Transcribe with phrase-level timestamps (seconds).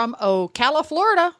[0.00, 1.36] From Ocala, Florida.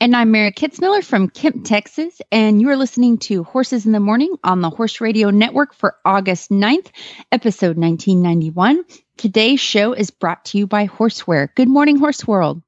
[0.00, 2.22] And I'm Mary Kitzmiller from Kemp, Texas.
[2.32, 5.94] And you are listening to Horses in the Morning on the Horse Radio Network for
[6.02, 6.86] August 9th,
[7.30, 8.82] episode 1991.
[9.18, 11.54] Today's show is brought to you by Horseware.
[11.54, 12.62] Good morning, Horse World.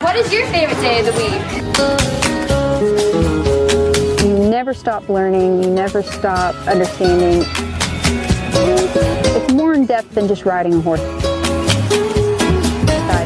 [0.00, 1.12] What is your favorite day of the
[4.18, 4.26] week?
[4.26, 7.44] You never stop learning, you never stop understanding.
[8.50, 11.27] It's more in depth than just riding a horse.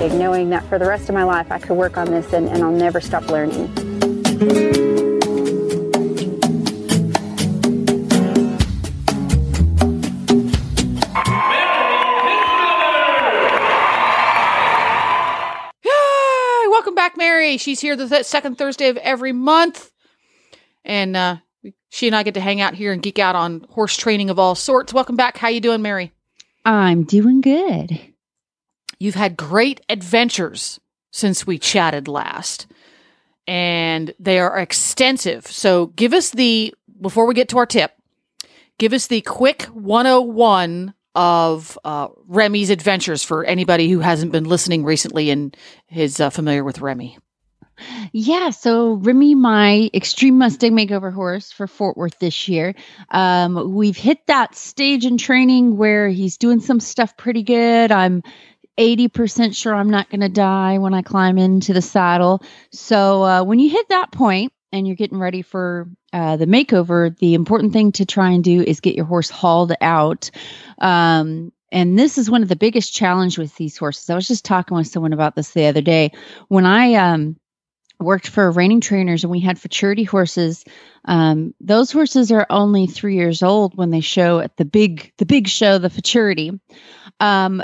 [0.02, 2.48] Exciting knowing that for the rest of my life I could work on this and,
[2.48, 3.68] and I'll never stop learning.
[15.84, 16.68] Yay!
[16.68, 17.56] Welcome back, Mary.
[17.58, 19.92] She's here the th- second Thursday of every month.
[20.84, 21.36] And uh,
[21.90, 24.40] she and I get to hang out here and geek out on horse training of
[24.40, 24.92] all sorts.
[24.92, 25.38] Welcome back.
[25.38, 26.10] How you doing, Mary?
[26.64, 28.11] I'm doing good.
[29.02, 30.78] You've had great adventures
[31.10, 32.68] since we chatted last.
[33.48, 35.44] And they are extensive.
[35.48, 37.90] So give us the, before we get to our tip,
[38.78, 44.84] give us the quick 101 of uh, Remy's adventures for anybody who hasn't been listening
[44.84, 45.56] recently and
[45.90, 47.18] is uh, familiar with Remy.
[48.12, 52.76] Yeah, so Remy, my extreme Mustang makeover horse for Fort Worth this year.
[53.10, 57.90] Um, we've hit that stage in training where he's doing some stuff pretty good.
[57.90, 58.22] I'm
[58.78, 62.42] 80% sure I'm not going to die when I climb into the saddle.
[62.70, 67.16] So uh, when you hit that point and you're getting ready for uh, the makeover,
[67.18, 70.30] the important thing to try and do is get your horse hauled out.
[70.78, 74.10] Um, and this is one of the biggest challenge with these horses.
[74.10, 76.12] I was just talking with someone about this the other day.
[76.48, 77.36] When I um,
[78.02, 80.64] worked for reining trainers and we had futurity horses
[81.04, 85.26] um, those horses are only three years old when they show at the big the
[85.26, 86.52] big show the futurity
[87.20, 87.62] um,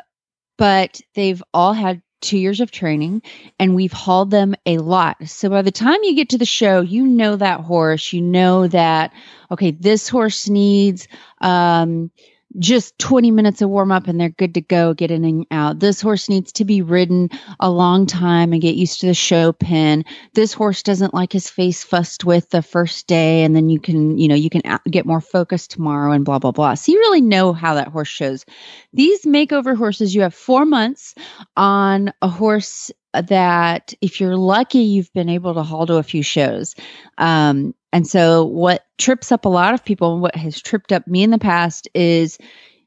[0.58, 3.22] but they've all had two years of training
[3.58, 5.16] and we've hauled them a lot.
[5.28, 8.12] So by the time you get to the show you know that horse.
[8.12, 9.12] You know that
[9.50, 11.08] okay this horse needs
[11.40, 12.10] um,
[12.58, 15.80] just 20 minutes of warm up and they're good to go get in and out.
[15.80, 17.28] This horse needs to be ridden
[17.60, 20.04] a long time and get used to the show pen.
[20.34, 24.18] This horse doesn't like his face fussed with the first day and then you can,
[24.18, 26.74] you know, you can get more focused tomorrow and blah blah blah.
[26.74, 28.46] So you really know how that horse shows.
[28.94, 31.14] These makeover horses you have 4 months
[31.56, 36.22] on a horse that if you're lucky you've been able to haul to a few
[36.22, 36.74] shows.
[37.18, 41.06] Um and so, what trips up a lot of people, and what has tripped up
[41.06, 42.38] me in the past, is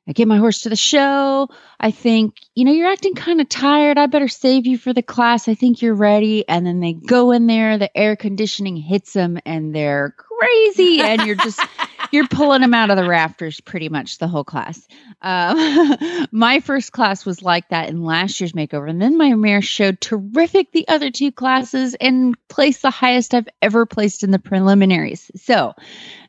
[0.07, 1.47] I get my horse to the show.
[1.79, 3.97] I think, you know, you're acting kind of tired.
[3.97, 5.47] I better save you for the class.
[5.47, 6.47] I think you're ready.
[6.49, 11.01] And then they go in there, the air conditioning hits them, and they're crazy.
[11.01, 11.59] And you're just,
[12.11, 14.87] you're pulling them out of the rafters pretty much the whole class.
[15.21, 18.89] Um, my first class was like that in last year's makeover.
[18.89, 23.49] And then my mare showed terrific the other two classes and placed the highest I've
[23.61, 25.31] ever placed in the preliminaries.
[25.35, 25.73] So,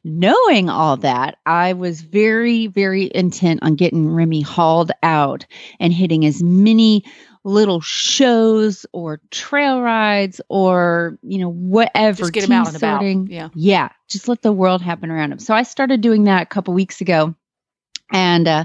[0.04, 5.46] knowing all that, I was very, very intent on getting Remy hauled out
[5.78, 7.04] and hitting as many
[7.44, 12.76] little shows or trail rides or you know whatever Just get 'em team out and
[12.76, 13.30] about.
[13.30, 13.48] Yeah.
[13.54, 16.72] yeah just let the world happen around him so i started doing that a couple
[16.74, 17.34] weeks ago
[18.12, 18.64] and uh,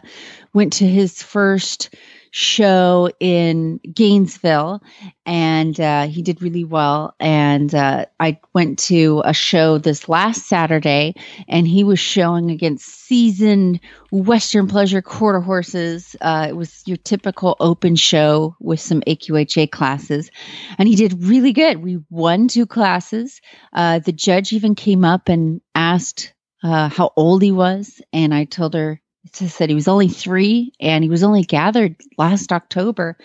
[0.54, 1.96] went to his first
[2.38, 4.84] show in Gainesville,
[5.26, 7.16] and uh, he did really well.
[7.20, 11.16] And uh, I went to a show this last Saturday,
[11.48, 13.80] and he was showing against seasoned
[14.12, 16.16] Western Pleasure quarter horses.
[16.22, 20.30] Uh, it was your typical open show with some AQHA classes,
[20.78, 21.82] and he did really good.
[21.82, 23.42] We won two classes.
[23.74, 28.46] Uh, the judge even came up and asked uh, how old he was, and I
[28.46, 29.02] told her
[29.34, 33.18] she said he was only three and he was only gathered last October.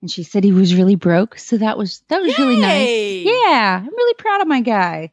[0.00, 1.38] And she said he was really broke.
[1.38, 3.24] So that was that was really nice.
[3.24, 5.10] Yeah, I'm really proud of my guy.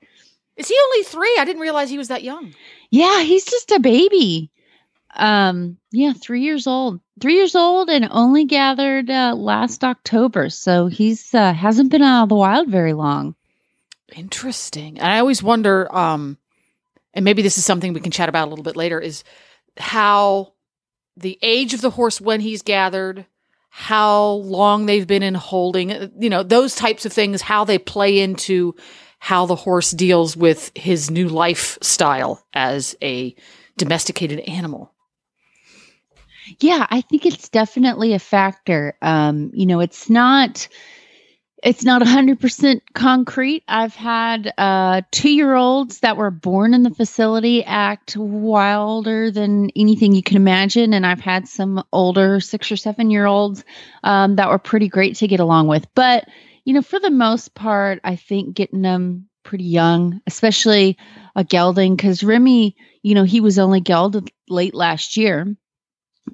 [0.57, 1.37] Is he only three?
[1.39, 2.53] I didn't realize he was that young.
[2.89, 4.51] Yeah, he's just a baby.
[5.15, 6.99] Um, yeah, three years old.
[7.19, 10.49] Three years old and only gathered uh, last October.
[10.49, 13.35] So he's uh, hasn't been out of the wild very long.
[14.15, 14.99] Interesting.
[14.99, 16.37] And I always wonder, um,
[17.13, 19.23] and maybe this is something we can chat about a little bit later, is
[19.77, 20.53] how
[21.17, 23.25] the age of the horse when he's gathered,
[23.69, 28.19] how long they've been in holding, you know, those types of things, how they play
[28.19, 28.75] into
[29.19, 33.35] how the horse deals with his new lifestyle as a
[33.77, 34.93] domesticated animal.
[36.59, 38.95] Yeah, I think it's definitely a factor.
[39.01, 40.67] Um, you know, it's not
[41.65, 43.63] it's not 100% concrete.
[43.67, 49.71] I've had uh, two year olds that were born in the facility act wilder than
[49.75, 50.93] anything you can imagine.
[50.93, 53.65] And I've had some older six or seven year olds
[54.03, 55.87] um, that were pretty great to get along with.
[55.95, 56.29] But,
[56.65, 60.99] you know, for the most part, I think getting them pretty young, especially
[61.35, 65.57] a gelding, because Remy, you know, he was only gelded late last year.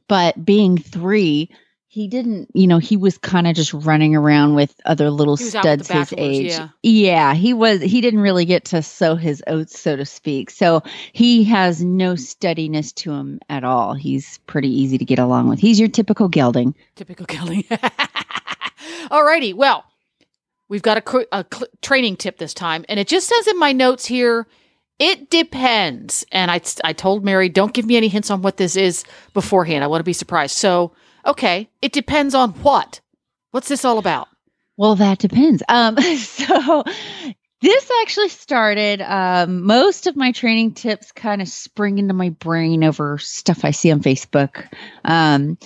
[0.10, 1.52] But being three,
[1.94, 5.90] he didn't you know he was kind of just running around with other little studs
[5.90, 6.70] his age yeah.
[6.84, 10.82] yeah he was he didn't really get to sow his oats so to speak so
[11.12, 15.60] he has no steadiness to him at all he's pretty easy to get along with
[15.60, 17.64] he's your typical gelding Typical gelding.
[19.10, 19.86] Alrighty, well,
[20.70, 23.72] we've got a, a cl- training tip this time, and it just says in my
[23.72, 24.48] notes here,
[25.00, 26.26] it depends.
[26.32, 29.04] And I, I told Mary, don't give me any hints on what this is
[29.34, 29.84] beforehand.
[29.84, 30.56] I want to be surprised.
[30.56, 30.92] So,
[31.26, 33.02] okay, it depends on what?
[33.52, 34.28] What's this all about?
[34.78, 35.62] Well, that depends.
[35.70, 36.84] Um, so
[37.62, 39.02] this actually started.
[39.02, 43.72] Um, most of my training tips kind of spring into my brain over stuff I
[43.72, 44.68] see on Facebook.
[45.06, 45.58] Um,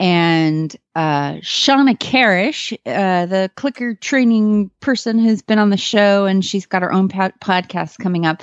[0.00, 6.44] and uh, Shawna Karrasch, uh, the clicker training person who's been on the show, and
[6.44, 8.42] she's got her own po- podcast coming up.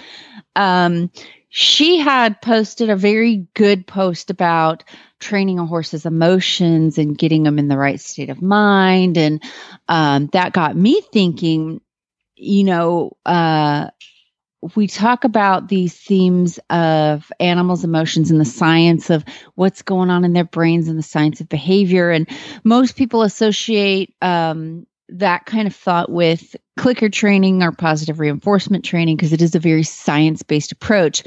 [0.56, 1.12] Um,
[1.54, 4.86] she had posted a very good post about
[5.20, 9.18] training a horse's emotions and getting them in the right state of mind.
[9.18, 9.44] And
[9.90, 11.82] um, that got me thinking,
[12.36, 13.90] you know, uh,
[14.76, 19.26] we talk about these themes of animals' emotions and the science of
[19.56, 22.12] what's going on in their brains and the science of behavior.
[22.12, 22.30] And
[22.64, 29.18] most people associate um, that kind of thought with clicker training or positive reinforcement training
[29.18, 31.24] because it is a very science based approach.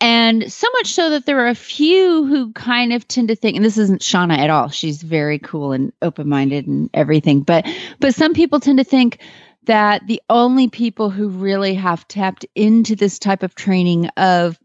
[0.00, 3.56] And so much so that there are a few who kind of tend to think,
[3.56, 7.66] and this isn't Shawna at all, she's very cool and open minded and everything, but
[8.00, 9.18] but some people tend to think
[9.64, 14.58] that the only people who really have tapped into this type of training of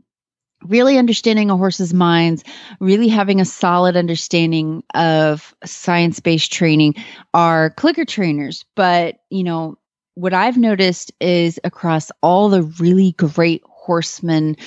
[0.64, 2.44] really understanding a horse's minds,
[2.80, 6.96] really having a solid understanding of science based training
[7.34, 8.66] are clicker trainers.
[8.76, 9.78] But, you know,
[10.16, 14.58] what I've noticed is across all the really great horsemen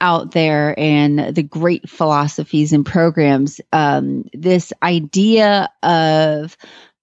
[0.00, 6.56] out there and the great philosophies and programs, um, this idea of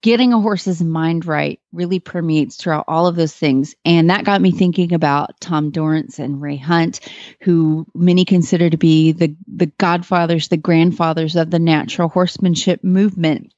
[0.04, 3.74] getting a horse's mind right really permeates throughout all of those things.
[3.86, 7.00] And that got me thinking about Tom Dorrance and Ray Hunt,
[7.40, 13.54] who many consider to be the, the godfathers, the grandfathers of the natural horsemanship movement.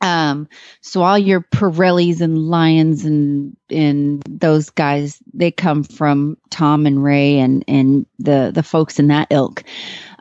[0.00, 0.48] Um,
[0.80, 7.04] so all your Parellis and Lyons and and those guys, they come from Tom and
[7.04, 9.62] Ray and and the the folks in that ilk.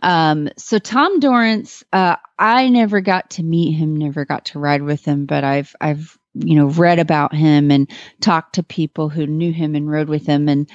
[0.02, 4.82] Um, so Tom Dorrance, uh, I never got to meet him, never got to ride
[4.82, 7.90] with him, but I've I've you know read about him and
[8.20, 10.70] talked to people who knew him and rode with him, and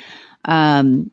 [0.45, 1.11] um,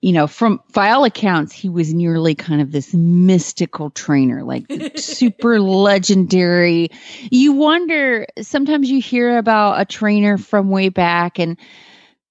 [0.00, 4.66] you know, from by all accounts, he was nearly kind of this mystical trainer, like
[4.96, 6.90] super legendary.
[7.30, 11.58] You wonder sometimes you hear about a trainer from way back and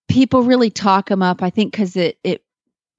[0.07, 1.43] people really talk him up.
[1.43, 2.41] I think because it it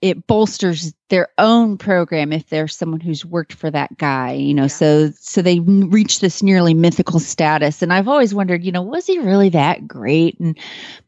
[0.00, 4.62] it bolsters their own program if there's someone who's worked for that guy you know
[4.62, 4.68] yeah.
[4.68, 7.82] so so they reach this nearly mythical status.
[7.82, 10.38] And i've always wondered you know was he really that great?
[10.38, 10.58] And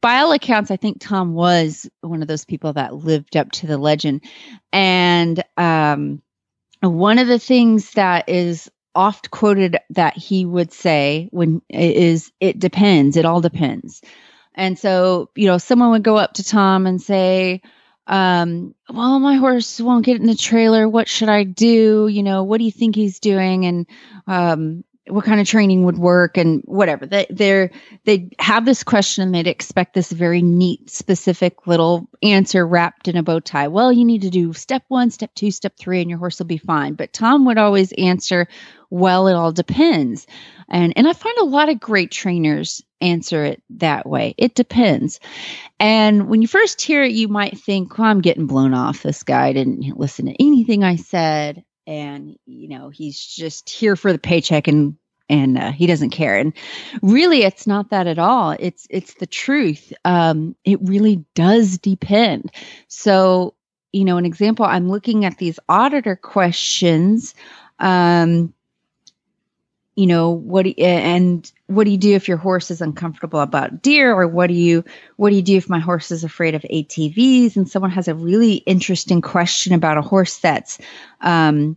[0.01, 3.67] by all accounts i think tom was one of those people that lived up to
[3.67, 4.25] the legend.
[4.73, 6.23] And um
[6.83, 12.59] one of the things that is oft quoted that he would say when is it
[12.59, 13.17] depends.
[13.17, 14.03] It all depends.
[14.55, 17.63] And so you know someone would go up to tom and say
[18.07, 20.89] um, well, my horse won't get in the trailer.
[20.89, 22.09] What should I do?
[22.09, 23.67] You know, what do you think he's doing?
[23.67, 23.87] And
[24.27, 27.07] um, what kind of training would work and whatever.
[27.07, 27.71] They they're
[28.05, 33.17] they have this question and they'd expect this very neat, specific little answer wrapped in
[33.17, 33.69] a bow tie.
[33.69, 36.47] Well, you need to do step one, step two, step three, and your horse will
[36.47, 36.95] be fine.
[36.95, 38.49] But Tom would always answer,
[38.91, 40.27] well, it all depends.
[40.69, 44.35] And and I find a lot of great trainers answer it that way.
[44.37, 45.21] It depends.
[45.79, 49.03] And when you first hear it, you might think, well, I'm getting blown off.
[49.03, 51.65] This guy didn't listen to anything I said.
[51.87, 54.97] And, you know, he's just here for the paycheck and
[55.31, 56.53] and uh, he doesn't care and
[57.03, 62.51] really it's not that at all it's it's the truth um it really does depend
[62.89, 63.55] so
[63.93, 67.35] you know an example i'm looking at these auditor questions
[67.79, 68.53] um
[69.97, 73.41] you know what do you, and what do you do if your horse is uncomfortable
[73.41, 74.13] about deer?
[74.15, 74.85] Or what do you
[75.17, 78.15] what do you do if my horse is afraid of atvs and someone has a
[78.15, 80.79] really interesting question about a horse that's
[81.21, 81.77] um,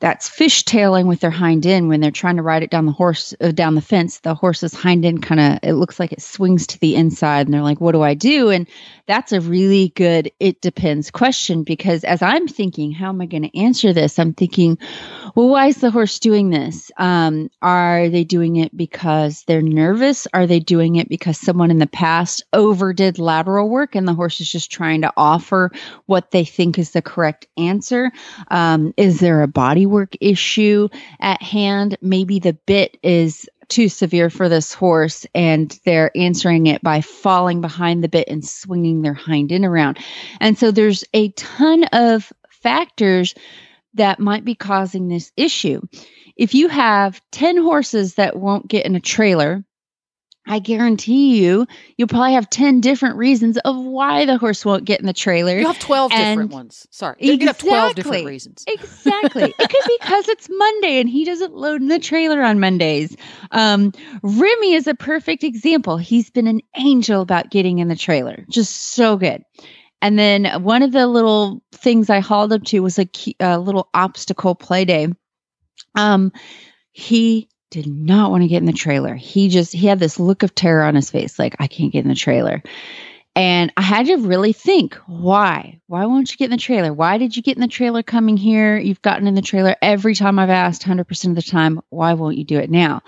[0.00, 3.34] that's fishtailing with their hind end when they're trying to ride it down the horse
[3.40, 4.20] uh, down the fence.
[4.20, 7.54] The horse's hind end kind of it looks like it swings to the inside and
[7.54, 8.48] they're like what do i do?
[8.48, 8.66] And
[9.06, 13.42] that's a really good it depends question because as i'm thinking how am i going
[13.42, 14.18] to answer this?
[14.18, 14.78] I'm thinking
[15.34, 16.90] well why is the horse doing this?
[16.96, 20.26] Um, are they doing it because they're nervous?
[20.32, 24.40] Are they doing it because someone in the past overdid lateral work and the horse
[24.40, 25.70] is just trying to offer
[26.06, 28.10] what they think is the correct answer?
[28.48, 30.88] Um, is there a body work issue
[31.20, 31.98] at hand.
[32.00, 37.60] Maybe the bit is too severe for this horse and they're answering it by falling
[37.60, 39.98] behind the bit and swinging their hind end around.
[40.40, 43.34] And so there's a ton of factors
[43.94, 45.80] that might be causing this issue.
[46.36, 49.64] If you have 10 horses that won't get in a trailer,
[50.46, 51.66] I guarantee you,
[51.96, 55.58] you'll probably have 10 different reasons of why the horse won't get in the trailer.
[55.58, 56.86] You have 12 And- different ones.
[56.90, 57.16] Sorry.
[57.20, 58.64] You have 12 different reasons.
[58.66, 59.42] Exactly.
[59.58, 63.16] it could be because it's Monday and he doesn't load in the trailer on Mondays.
[63.50, 63.92] Um,
[64.22, 65.98] Remy is a perfect example.
[65.98, 69.42] He's been an angel about getting in the trailer, just so good.
[70.02, 73.58] And then one of the little things I hauled up to was a, key- a
[73.58, 75.08] little obstacle play day.
[75.94, 76.32] Um,
[76.92, 79.14] he did not want to get in the trailer.
[79.14, 82.04] He just he had this look of terror on his face, like I can't get
[82.04, 82.62] in the trailer.
[83.36, 85.80] And I had to really think, why?
[85.86, 86.92] Why won't you get in the trailer?
[86.92, 88.76] Why did you get in the trailer coming here?
[88.76, 91.80] You've gotten in the trailer every time I've asked 100% of the time.
[91.90, 93.02] Why won't you do it now?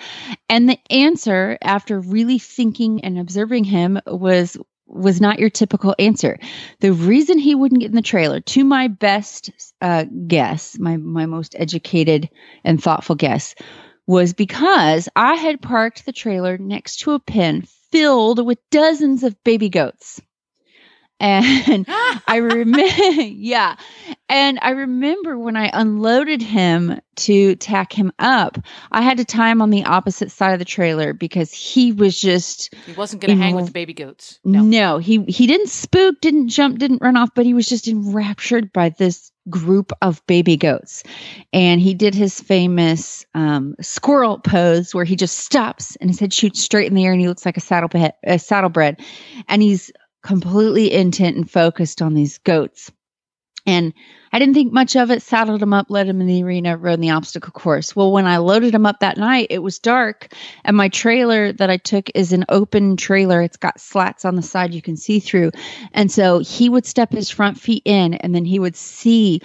[0.49, 6.39] And the answer, after really thinking and observing him, was was not your typical answer.
[6.81, 9.51] The reason he wouldn't get in the trailer, to my best
[9.81, 12.29] uh, guess, my my most educated
[12.63, 13.55] and thoughtful guess,
[14.07, 19.43] was because I had parked the trailer next to a pen filled with dozens of
[19.45, 20.21] baby goats.
[21.21, 21.87] And
[22.27, 22.81] I remember,
[23.23, 23.77] yeah.
[24.29, 28.59] And I remember when I unloaded him to tack him up,
[28.91, 32.19] I had to tie him on the opposite side of the trailer because he was
[32.21, 34.41] just He wasn't going to hang with the baby goats.
[34.45, 34.63] no.
[34.63, 34.99] No.
[34.99, 38.89] he he didn't spook, didn't jump, didn't run off, but he was just enraptured by
[38.89, 41.03] this group of baby goats.
[41.53, 46.33] And he did his famous um, squirrel pose where he just stops and his head
[46.33, 47.89] shoots straight in the air and he looks like a saddle
[48.25, 49.01] a saddlebred.
[49.49, 49.91] And he's
[50.23, 52.91] completely intent and focused on these goats.
[53.67, 53.93] And
[54.33, 56.95] I didn't think much of it, saddled him up, led him in the arena, rode
[56.95, 57.95] in the obstacle course.
[57.95, 60.33] Well, when I loaded him up that night, it was dark,
[60.65, 63.43] and my trailer that I took is an open trailer.
[63.43, 65.51] It's got slats on the side you can see through.
[65.93, 69.41] And so he would step his front feet in, and then he would see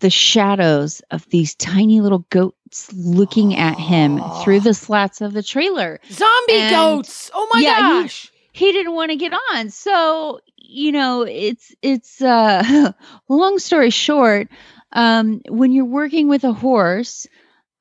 [0.00, 5.42] the shadows of these tiny little goats looking at him through the slats of the
[5.42, 7.30] trailer Zombie And- goats.
[7.34, 8.32] Oh my Yeah, he- gosh.
[8.52, 9.68] he didn't want to get on.
[9.68, 12.92] So, you know, it's it's uh
[13.28, 14.48] long story short,
[14.92, 17.26] um when you're working with a horse,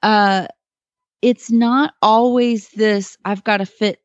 [0.03, 0.48] uh
[1.22, 4.01] it's not always this I've got to fit,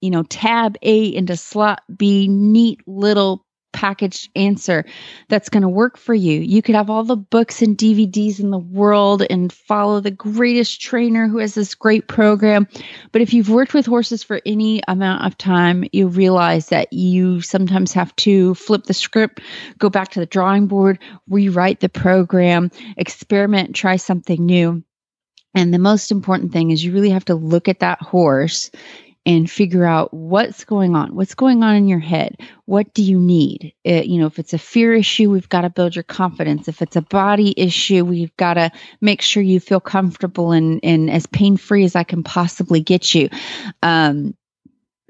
[0.00, 4.84] you know, tab A into slot B neat little packaged answer
[5.28, 6.40] that's going to work for you.
[6.40, 10.80] You could have all the books and DVDs in the world and follow the greatest
[10.80, 12.66] trainer who has this great program.
[13.12, 17.40] But if you've worked with horses for any amount of time, you realize that you
[17.40, 19.40] sometimes have to flip the script,
[19.78, 20.98] go back to the drawing board,
[21.28, 24.82] rewrite the program, experiment, try something new.
[25.54, 28.70] And the most important thing is you really have to look at that horse
[29.26, 31.14] and figure out what's going on.
[31.14, 32.36] What's going on in your head?
[32.64, 33.74] What do you need?
[33.86, 36.66] Uh, you know, if it's a fear issue, we've got to build your confidence.
[36.66, 38.70] If it's a body issue, we've got to
[39.00, 43.14] make sure you feel comfortable and, and as pain free as I can possibly get
[43.14, 43.28] you.
[43.82, 44.34] Um,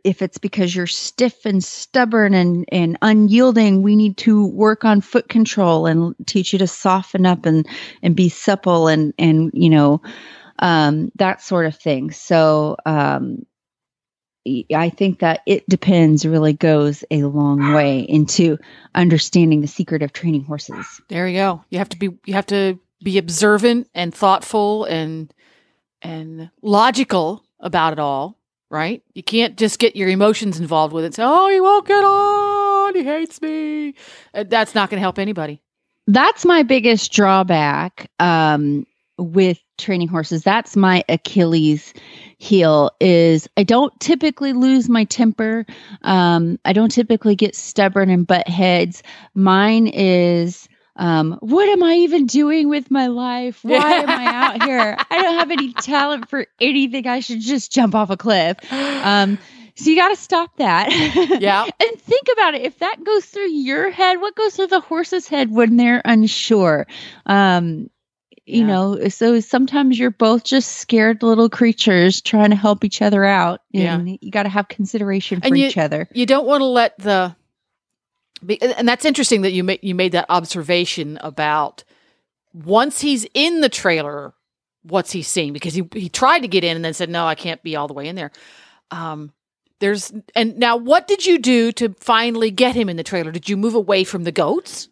[0.04, 5.00] if it's because you're stiff and stubborn and, and unyielding, we need to work on
[5.00, 7.66] foot control and teach you to soften up and,
[8.02, 10.00] and be supple and, and, you know,
[10.60, 12.10] um, that sort of thing.
[12.10, 13.44] So, um,
[14.46, 18.58] I think that it depends really goes a long way into
[18.94, 21.00] understanding the secret of training horses.
[21.08, 21.64] There you go.
[21.70, 25.32] You have to be you have to be observant and thoughtful and
[26.02, 28.38] and logical about it all,
[28.70, 29.02] right?
[29.14, 31.14] You can't just get your emotions involved with it.
[31.14, 32.94] Say, "Oh, he won't get on.
[32.94, 33.94] He hates me."
[34.32, 35.60] Uh, That's not going to help anybody.
[36.06, 38.86] That's my biggest drawback um,
[39.18, 40.42] with training horses.
[40.42, 41.92] That's my Achilles
[42.38, 45.66] heel is I don't typically lose my temper.
[46.02, 49.02] Um, I don't typically get stubborn and butt heads.
[49.34, 53.60] Mine is um, what am I even doing with my life?
[53.62, 54.96] Why am I out here?
[55.10, 57.06] I don't have any talent for anything.
[57.06, 58.56] I should just jump off a cliff.
[58.72, 59.38] Um,
[59.76, 60.88] so you got to stop that.
[61.40, 61.64] Yeah.
[61.64, 62.62] and think about it.
[62.62, 66.86] If that goes through your head, what goes through the horse's head when they're unsure?
[67.26, 67.88] Um,
[68.48, 68.66] you Yeah.
[68.66, 73.60] know, so sometimes you're both just scared little creatures trying to help each other out.
[73.72, 74.00] Yeah.
[74.02, 76.08] You got to have consideration for And you- each other.
[76.14, 77.34] you don't want to let the
[78.60, 81.82] and that's interesting that you made you made that observation about
[82.54, 84.32] once he's in the trailer
[84.84, 87.34] what's he seeing because he he tried to get in and then said no I
[87.34, 88.30] can't be all the way in there
[88.92, 89.32] um
[89.80, 93.48] there's and now what did you do to finally get him in the trailer did
[93.48, 94.88] you move away from the goats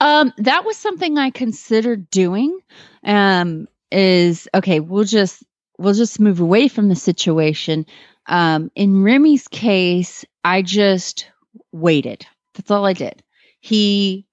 [0.00, 2.58] Um, that was something I considered doing.
[3.04, 4.80] Um, is okay.
[4.80, 5.42] We'll just
[5.78, 7.86] we'll just move away from the situation.
[8.26, 11.30] Um, in Remy's case, I just
[11.72, 12.26] waited.
[12.54, 13.22] That's all I did.
[13.60, 14.26] He,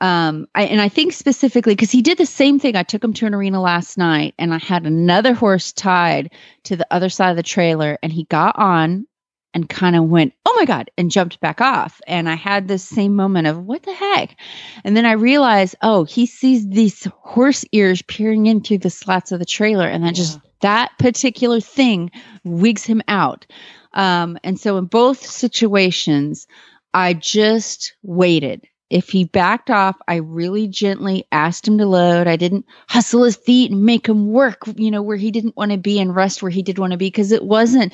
[0.00, 2.76] um, I, and I think specifically because he did the same thing.
[2.76, 6.32] I took him to an arena last night, and I had another horse tied
[6.64, 9.06] to the other side of the trailer, and he got on
[9.54, 12.00] and kind of went, "Oh my god!" and jumped back off.
[12.06, 14.36] And I had this same moment of, "What the heck?"
[14.84, 19.32] And then I realized, oh, he sees these horse ears peering in through the slats
[19.32, 22.10] of the trailer, and that just that particular thing
[22.44, 23.46] wigs him out.
[23.92, 26.46] Um, and so in both situations,
[26.92, 28.66] I just waited.
[28.90, 32.26] If he backed off, I really gently asked him to load.
[32.26, 35.72] I didn't hustle his feet and make him work, you know, where he didn't want
[35.72, 37.92] to be and rest where he did want to be, because it wasn't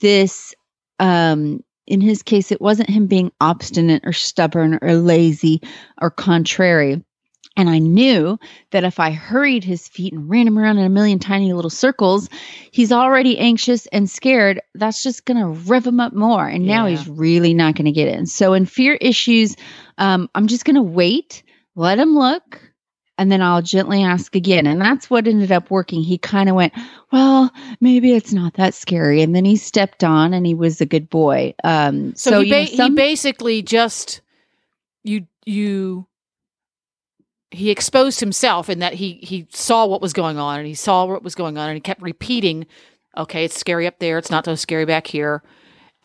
[0.00, 0.54] this
[0.98, 5.60] um in his case it wasn't him being obstinate or stubborn or lazy
[6.00, 7.02] or contrary
[7.56, 8.38] and I knew
[8.70, 11.70] that if I hurried his feet and ran him around in a million tiny little
[11.70, 12.28] circles,
[12.70, 14.60] he's already anxious and scared.
[14.74, 16.46] That's just going to rev him up more.
[16.46, 16.96] And now Yeah.
[16.98, 18.26] he's really not going to get in.
[18.26, 19.56] So, in fear issues,
[19.96, 21.42] um, I'm just going to wait,
[21.74, 22.60] let him look,
[23.18, 24.66] and then I'll gently ask again.
[24.66, 26.02] And that's what ended up working.
[26.02, 26.72] He kind of went,
[27.12, 27.50] Well,
[27.80, 29.22] maybe it's not that scary.
[29.22, 31.54] And then he stepped on and he was a good boy.
[31.64, 34.20] Um, so, so, he, you know, some- he basically just
[35.04, 36.06] you you
[37.50, 41.04] he exposed himself in that he he saw what was going on and he saw
[41.04, 42.66] what was going on and he kept repeating
[43.16, 45.42] okay it's scary up there it's not so scary back here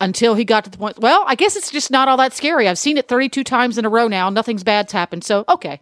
[0.00, 2.68] until he got to the point well i guess it's just not all that scary
[2.68, 5.80] i've seen it 32 times in a row now nothing's bad's happened so okay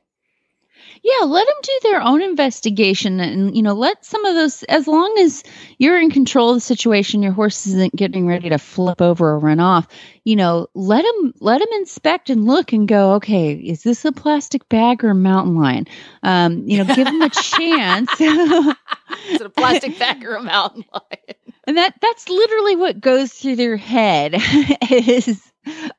[1.03, 4.87] Yeah, let them do their own investigation and, you know, let some of those, as
[4.87, 5.43] long as
[5.79, 9.39] you're in control of the situation, your horse isn't getting ready to flip over or
[9.39, 9.89] run off,
[10.25, 14.13] you know, let them, let them inspect and look and go, okay, is this a
[14.13, 15.87] plastic bag or a mountain lion?
[16.23, 18.11] Um, you know, give them a chance.
[18.21, 23.33] is it a plastic bag or a mountain lion And that that's literally what goes
[23.33, 24.35] through their head
[24.91, 25.50] is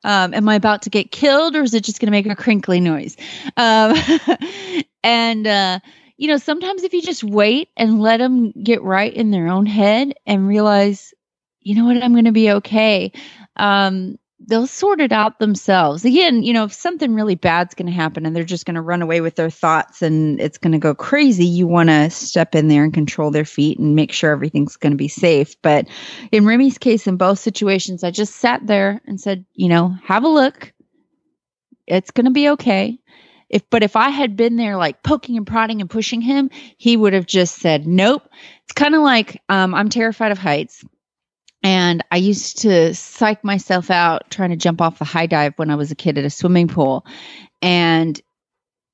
[0.04, 2.36] um, am I about to get killed or is it just going to make a
[2.36, 3.18] crinkly noise?
[3.58, 3.96] Um,
[5.04, 5.80] and uh,
[6.18, 9.66] you know, sometimes if you just wait and let them get right in their own
[9.66, 11.14] head and realize,
[11.62, 13.12] you know what, I'm going to be okay.
[13.56, 16.06] Um, they'll sort it out themselves.
[16.06, 18.82] Again, you know, if something really bad's going to happen and they're just going to
[18.82, 22.56] run away with their thoughts and it's going to go crazy, you want to step
[22.56, 25.62] in there and control their feet and make sure everything's going to be safe.
[25.62, 25.88] But
[26.32, 30.24] in Remy's case, in both situations, I just sat there and said, you know, have
[30.24, 30.74] a look.
[31.88, 33.00] It's going to be okay.
[33.50, 36.96] If, but if I had been there like poking and prodding and pushing him, he
[36.96, 38.24] would have just said, nope.
[38.64, 40.86] It's kind of like um, I'm terrified of heights.
[41.64, 45.70] And I used to psych myself out trying to jump off the high dive when
[45.70, 47.06] I was a kid at a swimming pool.
[47.62, 48.20] And,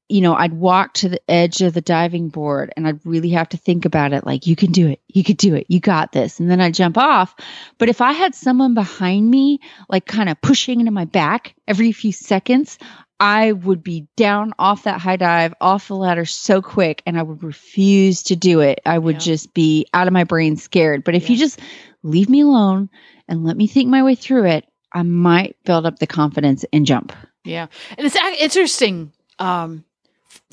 [0.09, 3.49] you know, I'd walk to the edge of the diving board and I'd really have
[3.49, 4.99] to think about it like, you can do it.
[5.07, 5.65] You could do it.
[5.69, 6.39] You got this.
[6.39, 7.35] And then I'd jump off.
[7.77, 11.93] But if I had someone behind me, like kind of pushing into my back every
[11.93, 12.77] few seconds,
[13.19, 17.23] I would be down off that high dive, off the ladder so quick, and I
[17.23, 18.79] would refuse to do it.
[18.85, 19.19] I would Yeah.
[19.19, 21.03] just be out of my brain scared.
[21.03, 21.59] But if you just
[22.07, 22.89] leave me alone
[23.27, 26.85] and let me think my way through it, I might build up the confidence and
[26.85, 27.13] jump.
[27.43, 27.67] Yeah,
[27.97, 29.11] and it's interesting.
[29.39, 29.85] Um,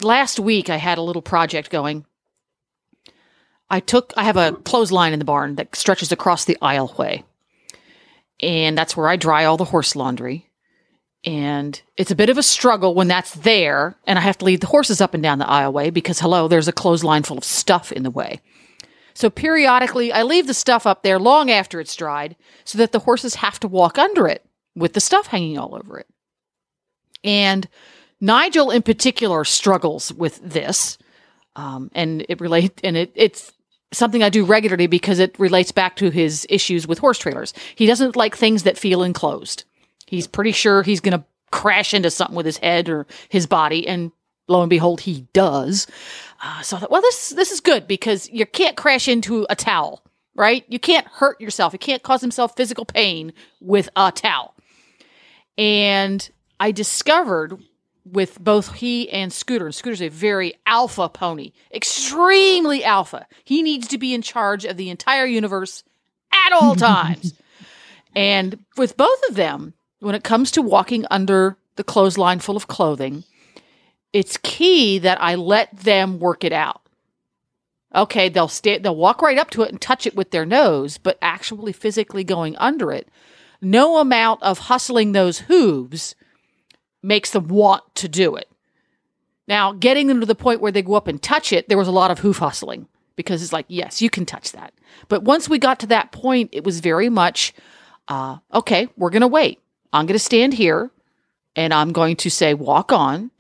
[0.03, 2.05] last week I had a little project going.
[3.71, 7.25] I took I have a clothesline in the barn that stretches across the aisleway,
[8.41, 10.51] and that's where I dry all the horse laundry.
[11.27, 14.61] And it's a bit of a struggle when that's there, and I have to lead
[14.61, 17.91] the horses up and down the aisleway because hello, there's a clothesline full of stuff
[17.91, 18.41] in the way.
[19.15, 22.99] So periodically, I leave the stuff up there long after it's dried, so that the
[23.01, 26.09] horses have to walk under it with the stuff hanging all over it.
[27.23, 27.69] And
[28.21, 30.99] Nigel, in particular, struggles with this,
[31.57, 33.53] um, and it relate and it, it's
[33.93, 37.55] something I do regularly because it relates back to his issues with horse trailers.
[37.77, 39.65] He doesn't like things that feel enclosed.
[40.07, 43.87] He's pretty sure he's going to crash into something with his head or his body,
[43.87, 44.11] and
[44.49, 45.87] lo and behold, he does.
[46.43, 49.57] Uh, so I thought, well, this this is good because you can't crash into a
[49.57, 50.03] towel,
[50.35, 50.65] right?
[50.69, 51.73] You can't hurt yourself.
[51.73, 54.55] You can't cause himself physical pain with a towel.
[55.57, 56.29] And
[56.61, 57.59] I discovered
[58.05, 63.27] with both he and Scooter, and Scooter's a very alpha pony, extremely alpha.
[63.45, 65.85] He needs to be in charge of the entire universe
[66.47, 67.35] at all times.
[68.15, 72.69] and with both of them, when it comes to walking under the clothesline full of
[72.69, 73.25] clothing,
[74.15, 76.81] it's key that I let them work it out.
[77.95, 80.99] Okay, they'll stay, they'll walk right up to it and touch it with their nose,
[80.99, 83.09] but actually physically going under it,
[83.61, 86.15] no amount of hustling those hooves
[87.03, 88.49] makes them want to do it.
[89.49, 91.89] Now, getting them to the point where they go up and touch it, there was
[91.89, 94.73] a lot of hoof hustling because it's like, yes, you can touch that.
[95.09, 97.53] But once we got to that point, it was very much,
[98.09, 99.61] uh, okay, we're going to wait.
[99.93, 100.91] I'm going to stand here
[101.57, 103.33] and I'm going to say, walk on.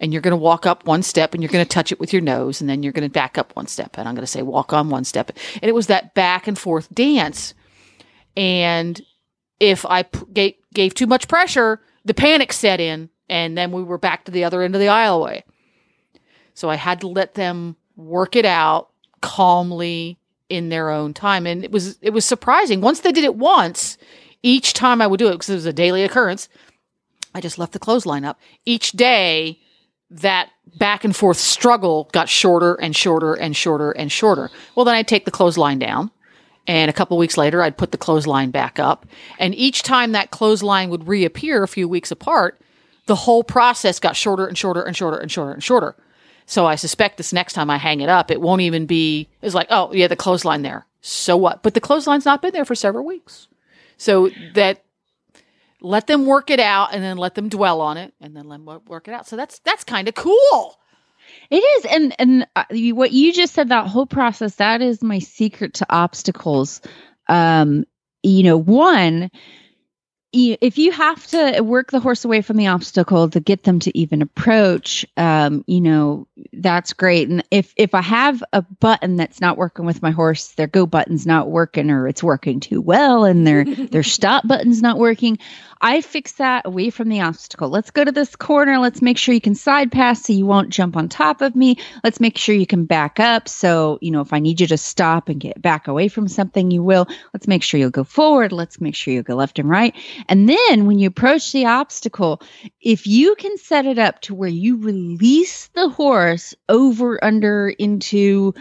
[0.00, 2.12] And you're going to walk up one step and you're going to touch it with
[2.12, 2.60] your nose.
[2.60, 3.98] And then you're going to back up one step.
[3.98, 5.30] And I'm going to say, walk on one step.
[5.54, 7.54] And it was that back and forth dance.
[8.36, 9.00] And
[9.58, 13.10] if I p- gave, gave too much pressure, the panic set in.
[13.28, 15.42] And then we were back to the other end of the aisleway.
[16.54, 21.46] So I had to let them work it out calmly in their own time.
[21.46, 22.80] And it was it was surprising.
[22.80, 23.98] Once they did it once,
[24.42, 26.48] each time I would do it because it was a daily occurrence,
[27.34, 28.40] I just left the clothesline up.
[28.64, 29.60] Each day,
[30.10, 34.50] that back and forth struggle got shorter and shorter and shorter and shorter.
[34.74, 36.10] Well, then I'd take the clothesline down.
[36.66, 39.06] And a couple weeks later, I'd put the clothesline back up.
[39.38, 42.60] And each time that clothesline would reappear a few weeks apart,
[43.06, 45.96] the whole process got shorter and shorter and shorter and shorter and shorter.
[46.44, 49.54] So I suspect this next time I hang it up, it won't even be, it's
[49.54, 50.86] like, oh, yeah, the clothesline there.
[51.00, 51.62] So what?
[51.62, 53.48] But the clothesline's not been there for several weeks.
[53.96, 54.82] So that
[55.80, 58.64] let them work it out and then let them dwell on it and then let
[58.64, 59.26] them work it out.
[59.26, 60.78] So that's that's kind of cool.
[61.50, 62.64] It is, and and uh,
[62.94, 66.80] what you just said that whole process that is my secret to obstacles.
[67.28, 67.84] Um,
[68.22, 69.30] you know, one,
[70.32, 73.98] if you have to work the horse away from the obstacle to get them to
[73.98, 77.28] even approach, um, you know, that's great.
[77.28, 80.84] And if if I have a button that's not working with my horse, their go
[80.84, 85.38] button's not working, or it's working too well, and their their stop button's not working,
[85.80, 87.68] I fix that away from the obstacle.
[87.68, 88.78] Let's go to this corner.
[88.78, 91.76] Let's make sure you can side pass so you won't jump on top of me.
[92.02, 93.48] Let's make sure you can back up.
[93.48, 96.70] So, you know, if I need you to stop and get back away from something,
[96.70, 97.06] you will.
[97.32, 98.52] Let's make sure you'll go forward.
[98.52, 99.94] Let's make sure you'll go left and right.
[100.28, 102.40] And then when you approach the obstacle,
[102.80, 108.54] if you can set it up to where you release the horse over, under, into,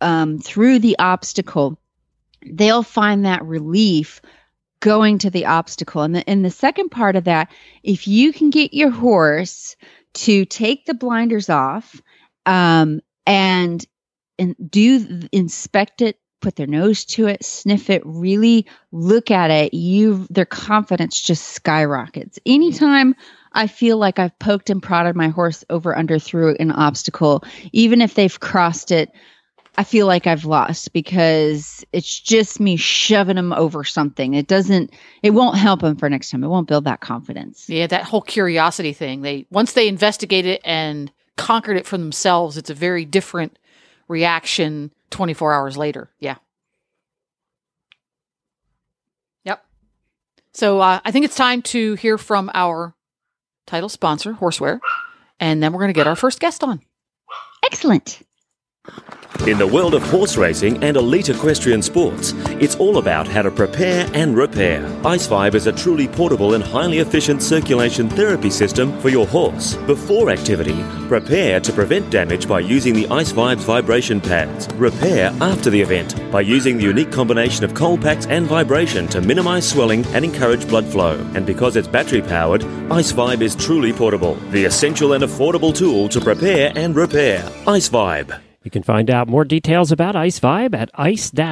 [0.00, 1.78] um, through the obstacle,
[2.44, 4.20] they'll find that relief
[4.80, 6.02] going to the obstacle.
[6.02, 7.50] And the, and the second part of that,
[7.82, 9.76] if you can get your horse
[10.14, 12.00] to take the blinders off
[12.46, 13.84] um, and
[14.38, 19.74] and do inspect it, put their nose to it, sniff it, really look at it,
[19.74, 22.38] you their confidence just skyrockets.
[22.46, 23.14] Anytime
[23.52, 28.00] I feel like I've poked and prodded my horse over under through an obstacle, even
[28.00, 29.10] if they've crossed it
[29.78, 34.34] I feel like I've lost because it's just me shoving them over something.
[34.34, 36.42] It doesn't, it won't help them for next time.
[36.42, 37.68] It won't build that confidence.
[37.68, 39.20] Yeah, that whole curiosity thing.
[39.20, 43.58] They once they investigate it and conquered it for themselves, it's a very different
[44.08, 46.10] reaction 24 hours later.
[46.18, 46.36] Yeah.
[49.44, 49.64] Yep.
[50.52, 52.94] So uh, I think it's time to hear from our
[53.66, 54.80] title sponsor, Horseware,
[55.40, 56.80] and then we're going to get our first guest on.
[57.64, 58.22] Excellent.
[59.46, 63.50] In the world of horse racing and elite equestrian sports, it's all about how to
[63.50, 64.84] prepare and repair.
[65.04, 69.76] Ice Vibe is a truly portable and highly efficient circulation therapy system for your horse.
[69.86, 74.66] Before activity, prepare to prevent damage by using the Ice Vibe's vibration pads.
[74.74, 79.20] Repair after the event by using the unique combination of cold packs and vibration to
[79.20, 81.24] minimize swelling and encourage blood flow.
[81.36, 86.08] And because it's battery powered, Ice Vibe is truly portable, the essential and affordable tool
[86.08, 87.48] to prepare and repair.
[87.68, 88.45] Ice Vibe.
[88.66, 91.44] You can find out more details about Ice Vibe at ice-vibe.com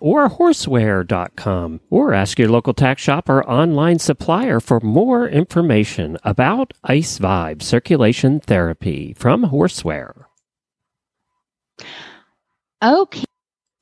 [0.00, 6.72] or horseware.com or ask your local tack shop or online supplier for more information about
[6.84, 10.26] Ice Vibe circulation therapy from Horseware.
[12.80, 13.24] Okay.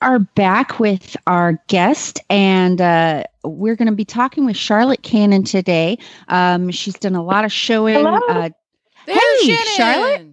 [0.00, 5.44] Are back with our guest, and uh, we're going to be talking with Charlotte Cannon
[5.44, 5.98] today.
[6.28, 7.96] Um, she's done a lot of showing.
[7.96, 8.20] Hello.
[8.26, 8.48] Uh,
[9.04, 9.66] There's Hey, Shannon!
[9.76, 10.27] Charlotte.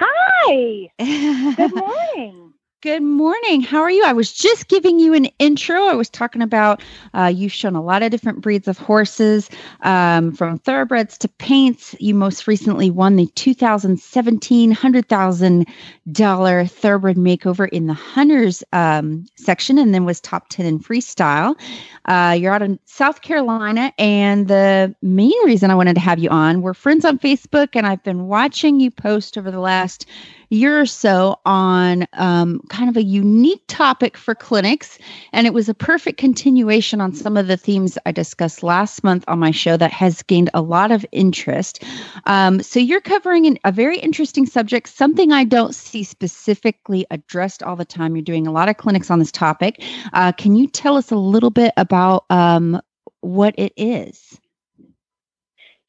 [0.00, 0.90] Hi.
[1.56, 2.39] Good morning.
[2.82, 3.60] Good morning.
[3.60, 4.02] How are you?
[4.06, 5.84] I was just giving you an intro.
[5.84, 9.50] I was talking about uh, you've shown a lot of different breeds of horses,
[9.82, 11.94] um, from thoroughbreds to paints.
[12.00, 19.92] You most recently won the 2017 $100,000 thoroughbred makeover in the hunters um, section and
[19.92, 21.60] then was top 10 in freestyle.
[22.06, 26.30] Uh, you're out in South Carolina, and the main reason I wanted to have you
[26.30, 30.06] on, we're friends on Facebook, and I've been watching you post over the last
[30.50, 34.98] year or so on um, kind of a unique topic for clinics.
[35.32, 39.24] And it was a perfect continuation on some of the themes I discussed last month
[39.28, 41.82] on my show that has gained a lot of interest.
[42.26, 47.62] Um, so you're covering an, a very interesting subject, something I don't see specifically addressed
[47.62, 48.16] all the time.
[48.16, 49.82] You're doing a lot of clinics on this topic.
[50.12, 52.80] Uh, can you tell us a little bit about um,
[53.20, 54.38] what it is?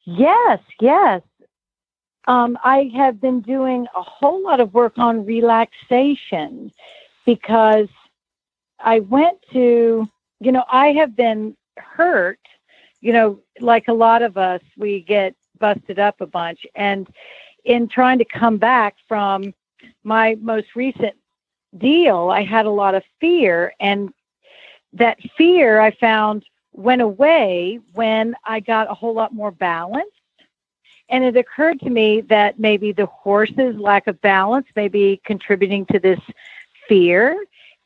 [0.06, 1.22] Yes, yes
[2.28, 6.72] um, I have been doing a whole lot of work on relaxation
[7.26, 7.88] because
[8.80, 10.08] I went to,
[10.40, 12.40] you know, I have been hurt,
[13.00, 16.66] you know, like a lot of us, we get busted up a bunch.
[16.76, 17.08] And
[17.66, 19.54] in trying to come back from
[20.04, 21.16] my most recent
[21.78, 23.74] deal, I had a lot of fear.
[23.80, 24.14] And
[24.94, 30.12] that fear I found went away when I got a whole lot more balance
[31.12, 35.86] and it occurred to me that maybe the horse's lack of balance may be contributing
[35.88, 36.20] to this
[36.88, 37.38] fear.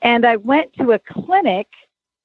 [0.03, 1.67] And I went to a clinic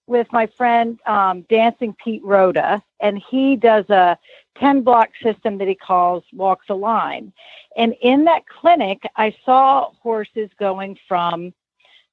[0.06, 4.18] with my friend um, Dancing Pete Rhoda, and he does a
[4.58, 7.32] 10 block system that he calls Walk the Line.
[7.76, 11.54] And in that clinic, I saw horses going from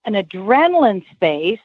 [0.06, 1.60] an adrenaline space,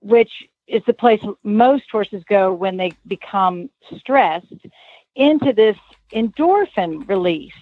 [0.00, 4.66] which is the place most horses go when they become stressed,
[5.14, 5.76] into this
[6.14, 7.52] endorphin release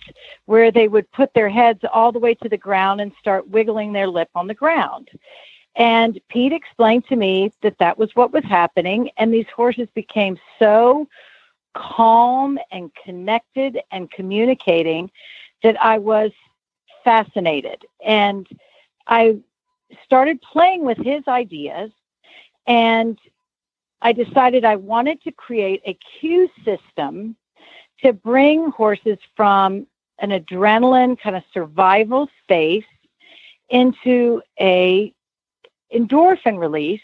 [0.47, 3.93] where they would put their heads all the way to the ground and start wiggling
[3.93, 5.11] their lip on the ground.
[5.75, 9.11] And Pete explained to me that that was what was happening.
[9.17, 11.09] And these horses became so
[11.75, 15.11] calm and connected and communicating
[15.63, 16.31] that I was
[17.05, 17.85] fascinated.
[18.05, 18.47] And
[19.07, 19.39] I
[20.05, 21.91] started playing with his ideas
[22.67, 23.19] and
[24.03, 27.37] I decided I wanted to create a cue system
[28.03, 29.87] to bring horses from
[30.19, 32.85] an adrenaline kind of survival space
[33.71, 35.13] into a
[35.95, 37.01] endorphin release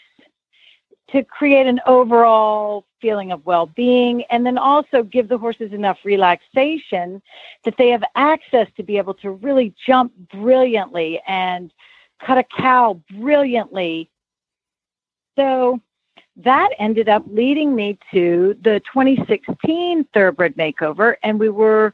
[1.11, 7.21] to create an overall feeling of well-being and then also give the horses enough relaxation
[7.63, 11.71] that they have access to be able to really jump brilliantly and
[12.23, 14.09] cut a cow brilliantly.
[15.37, 15.79] So
[16.43, 21.93] that ended up leading me to the 2016 thoroughbred makeover and we were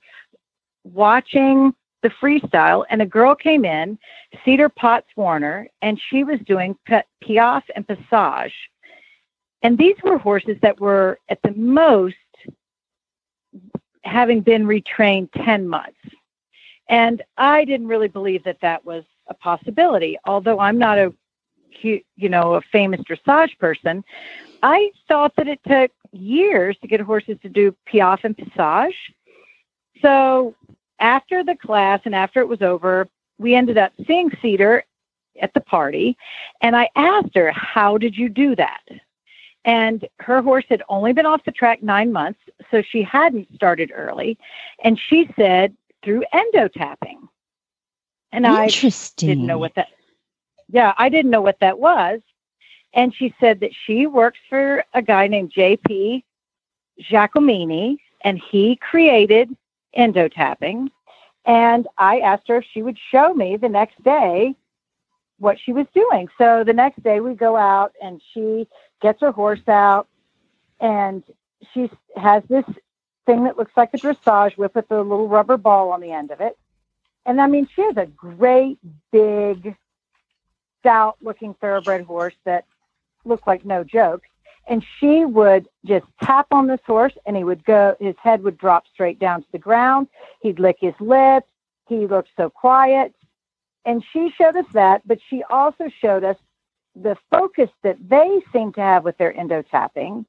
[0.84, 3.98] watching the freestyle and a girl came in
[4.44, 6.78] cedar potts warner and she was doing
[7.22, 8.54] piaffe and passage.
[9.64, 12.16] And these were horses that were at the most
[14.04, 15.98] having been retrained 10 months.
[16.88, 21.12] And i didn't really believe that that was a possibility although i'm not a
[21.84, 24.04] you know, a famous dressage person,
[24.64, 28.96] I thought that it took years to get horses to do piaffe and passage.
[30.02, 30.56] So
[31.00, 33.08] after the class and after it was over,
[33.38, 34.84] we ended up seeing Cedar
[35.42, 36.18] at the party.
[36.62, 38.84] And I asked her, How did you do that?
[39.66, 43.92] And her horse had only been off the track nine months, so she hadn't started
[43.94, 44.38] early.
[44.84, 47.28] And she said, Through endo tapping.
[48.32, 48.68] And I
[49.18, 49.90] didn't know what that
[50.70, 52.22] yeah, I didn't know what that was.
[52.94, 56.24] And she said that she works for a guy named JP
[57.02, 59.56] Giacomini, and he created
[59.94, 60.90] endo tapping.
[61.46, 64.56] And I asked her if she would show me the next day
[65.38, 66.28] what she was doing.
[66.38, 68.68] So the next day we go out and she
[69.02, 70.08] gets her horse out
[70.80, 71.24] and
[71.74, 72.66] she has this
[73.26, 76.32] thing that looks like a dressage whip with a little rubber ball on the end
[76.32, 76.58] of it.
[77.26, 78.78] And I mean, she has a great
[79.12, 79.76] big
[80.86, 82.66] stout looking thoroughbred horse that
[83.24, 84.22] looked like no joke.
[84.68, 88.58] And she would just tap on this horse and he would go, his head would
[88.58, 90.08] drop straight down to the ground.
[90.42, 91.48] He'd lick his lips.
[91.88, 93.14] He looked so quiet.
[93.86, 96.38] And she showed us that, but she also showed us
[96.96, 100.26] the focus that they seem to have with their endo tapping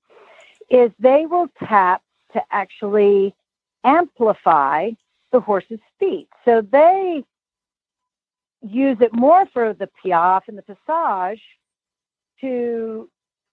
[0.70, 3.34] is they will tap to actually
[3.84, 4.90] amplify
[5.32, 6.28] the horse's feet.
[6.44, 7.24] So they
[8.70, 11.42] use it more for the piaffe and the passage
[12.40, 13.08] to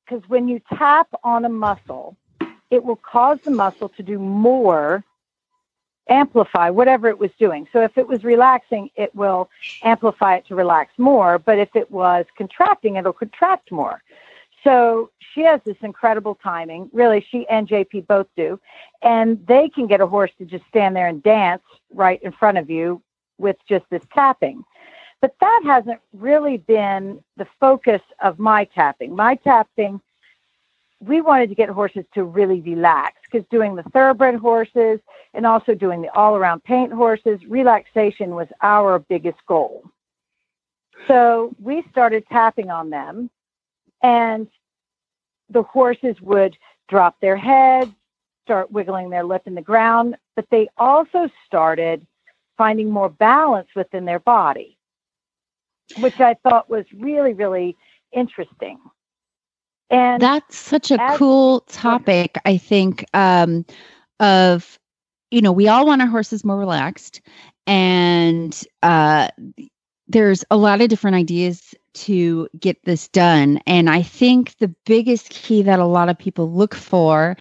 [0.06, 2.18] because when you tap on a muscle,
[2.70, 5.04] it will cause the muscle to do more
[6.10, 7.68] amplify whatever it was doing.
[7.72, 9.50] So if it was relaxing, it will
[9.84, 11.40] amplify it to relax more.
[11.40, 14.02] But if it was contracting, it'll contract more.
[14.64, 16.90] So she has this incredible timing.
[16.94, 18.60] Really, she and JP both do.
[19.02, 22.58] And they can get a horse to just stand there and dance right in front
[22.58, 23.02] of you
[23.38, 24.64] with just this tapping.
[25.24, 29.16] But that hasn't really been the focus of my tapping.
[29.16, 30.02] My tapping,
[31.00, 35.00] we wanted to get horses to really relax because doing the thoroughbred horses
[35.34, 39.86] and also doing the all around paint horses, relaxation was our biggest goal.
[41.08, 43.30] So we started tapping on them
[44.02, 44.50] and
[45.50, 46.58] the horses would
[46.90, 47.92] drop their heads,
[48.44, 52.06] start wiggling their lip in the ground, but they also started
[52.58, 54.78] finding more balance within their body,
[56.00, 57.78] which I thought was really, really
[58.12, 58.80] interesting.
[59.90, 63.66] And that's such a as, cool topic, I think, um,
[64.20, 64.80] of,
[65.30, 67.22] you know, we all want our horses more relaxed.
[67.68, 69.28] And uh,
[70.08, 73.60] there's a lot of different ideas to get this done.
[73.68, 77.38] And I think the biggest key that a lot of people look for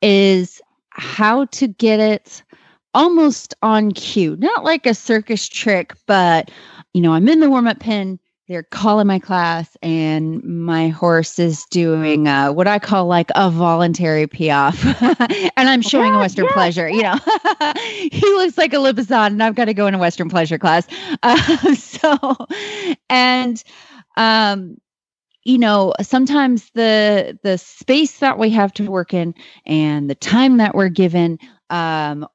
[0.00, 2.42] is how to get it
[2.94, 6.50] almost on cue, not like a circus trick, but
[6.92, 11.38] you know, I'm in the warm up pen, they're calling my class, and my horse
[11.38, 14.84] is doing uh, what I call like a voluntary piaffe,
[15.56, 16.88] and I'm showing yeah, a Western yeah, pleasure.
[16.88, 17.18] Yeah.
[17.18, 17.72] You know,
[18.12, 20.86] he looks like a Lipizzan, and I've got to go in a Western pleasure class.
[21.22, 22.36] Uh, so,
[23.08, 23.62] and
[24.16, 24.76] um,
[25.44, 29.34] you know sometimes the the space that we have to work in
[29.66, 31.38] and the time that we're given
[31.70, 32.26] um,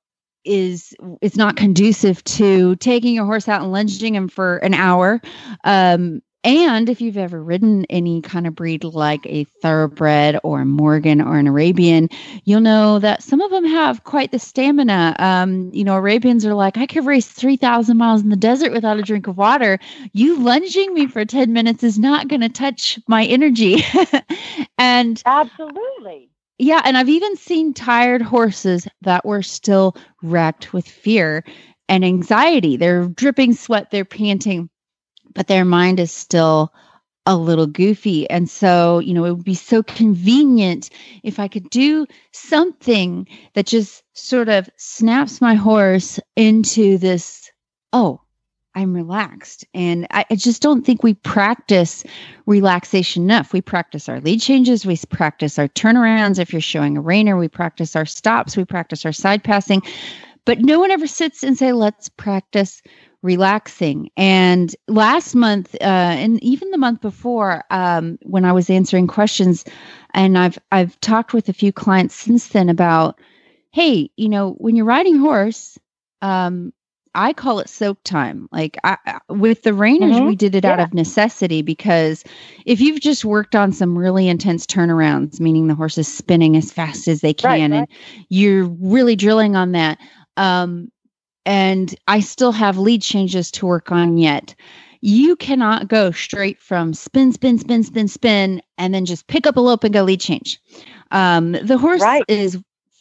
[0.47, 5.21] is it's not conducive to taking your horse out and lunging him for an hour
[5.63, 10.65] um, and if you've ever ridden any kind of breed like a thoroughbred or a
[10.65, 12.07] Morgan or an Arabian,
[12.45, 15.13] you'll know that some of them have quite the stamina.
[15.19, 18.97] Um, you know, Arabians are like, I could race 3,000 miles in the desert without
[18.97, 19.77] a drink of water.
[20.13, 23.83] You lunging me for 10 minutes is not going to touch my energy.
[24.77, 26.29] and absolutely.
[26.60, 26.82] Yeah.
[26.86, 31.43] And I've even seen tired horses that were still wrecked with fear
[31.89, 32.78] and anxiety.
[32.78, 34.70] They're dripping sweat, they're panting
[35.38, 36.74] but their mind is still
[37.28, 38.28] a little goofy.
[38.30, 40.89] And so, you know, it would be so convenient
[41.24, 47.52] if I could do something that just sort of snaps my horse into this,
[47.93, 48.22] oh,
[48.78, 49.66] I'm relaxed.
[49.74, 52.04] And I, I, just don't think we practice
[52.46, 53.52] relaxation enough.
[53.52, 56.38] We practice our lead changes, we practice our turnarounds.
[56.38, 59.82] If you're showing a reiner, we practice our stops, we practice our side passing.
[60.46, 62.84] But no one ever sits and say, let's practice
[63.24, 64.12] relaxing.
[64.16, 69.66] And last month, uh, and even the month before, um, when I was answering questions,
[70.13, 73.20] and I've I've talked with a few clients since then about,
[73.72, 75.80] hey, you know, when you're riding horse,
[76.22, 76.74] um,
[77.15, 78.48] I call it soak time.
[78.52, 78.98] Like I,
[79.30, 80.28] with the reiners, mm-hmm.
[80.28, 80.74] we did it yeah.
[80.74, 82.24] out of necessity because
[82.65, 86.72] if you've just worked on some really intense turnarounds, meaning the horse is spinning as
[86.72, 87.80] fast as they can, right, right.
[87.80, 87.88] and
[88.30, 90.00] you're really drilling on that,
[90.38, 90.91] um,
[91.46, 94.54] and I still have lead changes to work on yet.
[95.02, 99.56] You cannot go straight from spin, spin, spin, spin, spin, and then just pick up
[99.56, 100.60] a lope and go lead change.
[101.12, 102.24] Um, the horse right.
[102.28, 102.58] is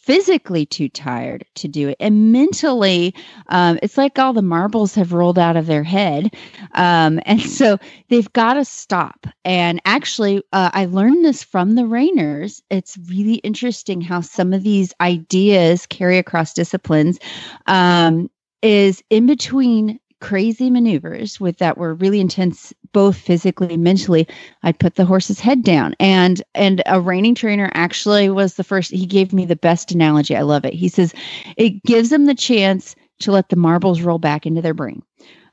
[0.07, 1.97] physically too tired to do it.
[1.99, 3.13] And mentally
[3.49, 6.33] um, it's like all the marbles have rolled out of their head.
[6.75, 9.27] Um, and so they've got to stop.
[9.45, 12.63] And actually uh, i learned this from the reiners.
[12.71, 17.19] it's really interesting how some of these ideas carry across disciplines
[17.67, 18.31] um,
[18.63, 24.27] is in between crazy maneuvers with that were really intense both physically and mentally
[24.63, 25.95] i'd put the horse's head down.
[26.01, 30.35] And and a reining trainer actually was the first he gave me the best analogy.
[30.37, 30.75] I love it.
[30.75, 31.15] He says
[31.57, 35.03] it gives them the chance to let the marbles roll back into their brain.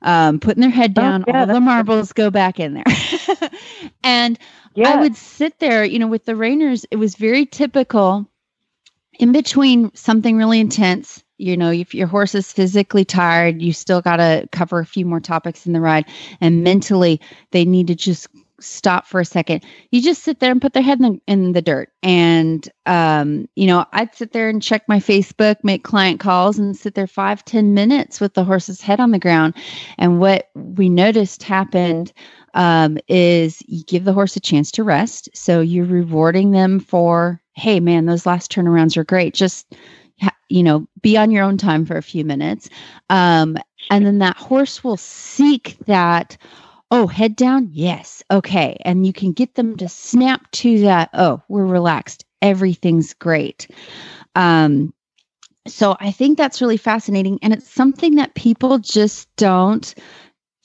[0.01, 2.83] Um, putting their head oh, down oh, yeah, all the marbles go back in there.
[4.03, 4.37] And
[4.75, 4.89] yeah.
[4.89, 8.27] i would sit there you know with the reiners it was very typical
[9.19, 14.01] in between something really intense you know if your horse is physically tired you still
[14.01, 16.05] got to cover a few more topics in the ride.
[16.41, 17.19] And mentally
[17.51, 18.27] they need to just
[18.59, 19.63] stop for a second.
[19.91, 21.89] You just sit there and put their head in the, in the dirt.
[22.01, 26.75] And um, you know i'd sit there and check my facebook make client calls and
[26.75, 29.55] sit there five ten minutes with the horse's head on the ground.
[29.97, 32.13] And what we noticed happened
[32.53, 35.29] um, is you give the horse a chance to rest.
[35.33, 39.33] So you're rewarding them for hey man those last turnarounds are great.
[39.33, 39.73] Just
[40.49, 42.69] you know, be on your own time for a few minutes.
[43.09, 43.57] Um,
[43.89, 46.37] and then that horse will seek that,
[46.91, 47.69] oh, head down.
[47.71, 48.23] Yes.
[48.29, 48.77] Okay.
[48.85, 52.25] And you can get them to snap to that, oh, we're relaxed.
[52.41, 53.67] Everything's great.
[54.35, 54.93] Um,
[55.65, 57.39] so I think that's really fascinating.
[57.41, 59.93] And it's something that people just don't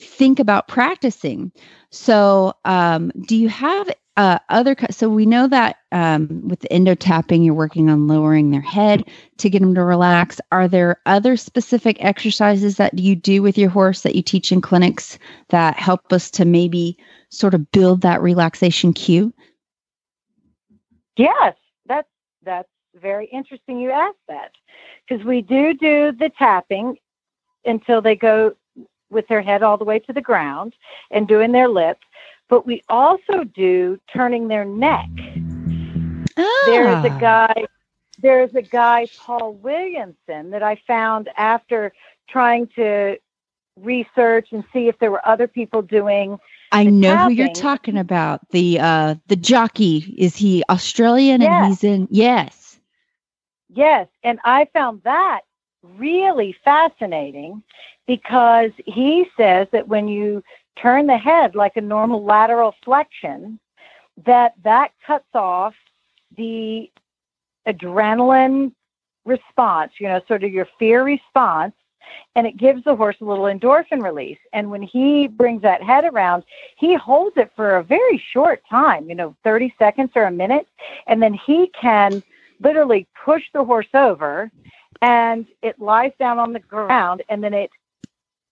[0.00, 1.52] think about practicing.
[1.90, 4.76] So, um, do you have uh, other?
[4.90, 9.04] So we know that um, with the endo tapping, you're working on lowering their head
[9.38, 10.40] to get them to relax.
[10.50, 14.60] Are there other specific exercises that you do with your horse that you teach in
[14.60, 15.18] clinics
[15.48, 16.98] that help us to maybe
[17.30, 19.32] sort of build that relaxation cue?
[21.16, 21.54] Yes,
[21.86, 22.08] that's
[22.44, 22.68] that's
[23.00, 23.80] very interesting.
[23.80, 24.52] You asked that
[25.06, 26.96] because we do do the tapping
[27.64, 28.54] until they go
[29.10, 30.74] with their head all the way to the ground
[31.10, 32.04] and doing their lips,
[32.48, 35.08] but we also do turning their neck.
[36.36, 36.62] Ah.
[36.66, 37.66] There's a guy
[38.20, 41.92] there's a guy Paul Williamson that I found after
[42.28, 43.16] trying to
[43.76, 46.38] research and see if there were other people doing
[46.72, 48.40] I know who you're talking about.
[48.50, 50.14] The uh the jockey.
[50.18, 52.78] Is he Australian and he's in yes.
[53.70, 55.42] Yes, and I found that
[55.82, 57.62] really fascinating
[58.06, 60.42] because he says that when you
[60.80, 63.58] turn the head like a normal lateral flexion,
[64.26, 65.74] that that cuts off
[66.36, 66.90] the
[67.66, 68.72] adrenaline
[69.24, 71.74] response, you know, sort of your fear response,
[72.34, 74.38] and it gives the horse a little endorphin release.
[74.52, 76.44] And when he brings that head around,
[76.76, 80.66] he holds it for a very short time, you know, 30 seconds or a minute,
[81.06, 82.22] and then he can
[82.60, 84.50] literally push the horse over
[85.00, 87.70] and it lies down on the ground and then it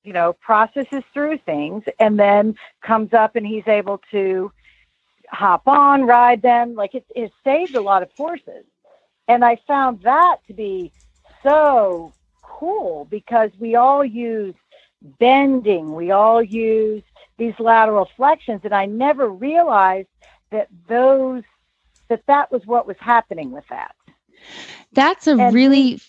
[0.05, 4.53] you know processes through things and then comes up and he's able to
[5.31, 6.75] hop on ride them.
[6.75, 8.65] Like it, it saved a lot of horses.
[9.29, 10.93] And i found that to be
[11.43, 14.55] so cool because we all use
[15.19, 15.95] bending.
[15.95, 17.03] We all use
[17.39, 18.65] these lateral flexions.
[18.65, 20.09] And i never realized
[20.51, 21.43] that those
[22.09, 23.95] that that was what was happening with that.
[24.93, 26.01] That's a And really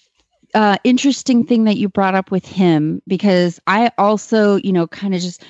[0.54, 5.14] uh, interesting thing that you brought up with him because I also, you know, kind
[5.14, 5.44] of just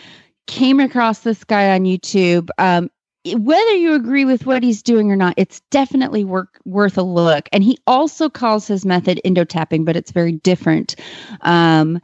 [0.47, 2.49] came across this guy on YouTube.
[2.57, 2.89] Um,
[3.25, 7.49] whether you agree with what he's doing or not, it's definitely work, worth a look.
[7.51, 10.95] And he also calls his method endo tapping, but it's very different.
[11.41, 11.99] Um,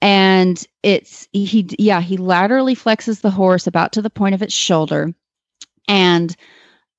[0.00, 4.52] and it's he, yeah, he laterally flexes the horse about to the point of its
[4.52, 5.14] shoulder,
[5.86, 6.34] and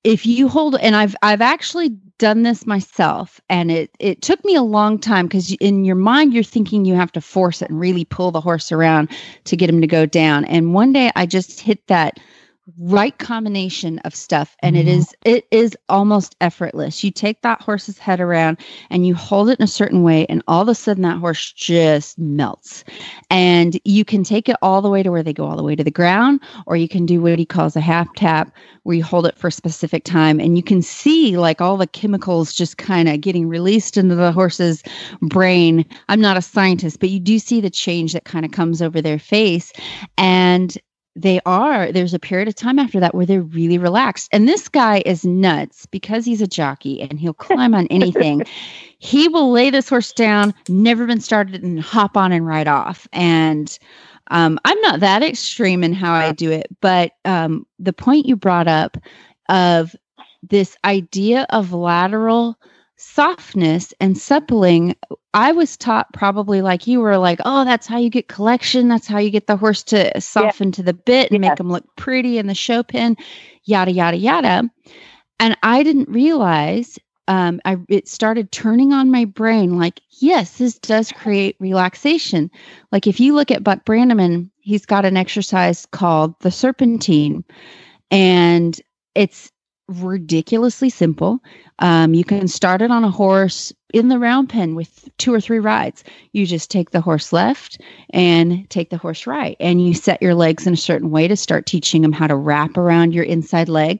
[0.05, 4.55] if you hold and I've I've actually done this myself and it it took me
[4.55, 7.77] a long time cuz in your mind you're thinking you have to force it and
[7.81, 9.09] really pull the horse around
[9.43, 10.45] to get him to go down.
[10.45, 12.21] And one day I just hit that
[12.77, 14.99] right combination of stuff and it mm-hmm.
[14.99, 18.57] is it is almost effortless you take that horse's head around
[18.89, 21.51] and you hold it in a certain way and all of a sudden that horse
[21.51, 22.85] just melts
[23.29, 25.75] and you can take it all the way to where they go all the way
[25.75, 29.03] to the ground or you can do what he calls a half tap where you
[29.03, 32.77] hold it for a specific time and you can see like all the chemicals just
[32.77, 34.83] kind of getting released into the horse's
[35.21, 35.85] brain.
[36.09, 39.01] I'm not a scientist, but you do see the change that kind of comes over
[39.01, 39.73] their face.
[40.17, 40.77] And
[41.15, 44.29] they are, there's a period of time after that where they're really relaxed.
[44.31, 48.43] And this guy is nuts because he's a jockey and he'll climb on anything.
[48.97, 53.07] he will lay this horse down, never been started, and hop on and ride off.
[53.13, 53.77] And
[54.31, 58.35] um, I'm not that extreme in how I do it, but um, the point you
[58.35, 58.97] brought up
[59.49, 59.95] of
[60.41, 62.57] this idea of lateral
[63.03, 64.95] softness and suppling,
[65.33, 68.87] I was taught probably like you were like, oh, that's how you get collection.
[68.87, 71.85] That's how you get the horse to soften to the bit and make them look
[71.95, 73.17] pretty in the show pen,
[73.65, 74.69] yada, yada, yada.
[75.39, 76.97] And I didn't realize
[77.27, 82.51] um, I it started turning on my brain like, yes, this does create relaxation.
[82.91, 87.43] Like if you look at Buck Brannaman, he's got an exercise called the serpentine,
[88.11, 88.79] and
[89.15, 89.52] it's
[89.87, 91.39] ridiculously simple.
[91.79, 95.41] Um, you can start it on a horse in the round pen with two or
[95.41, 96.03] three rides.
[96.31, 97.79] You just take the horse left
[98.11, 101.35] and take the horse right, and you set your legs in a certain way to
[101.35, 103.99] start teaching them how to wrap around your inside leg.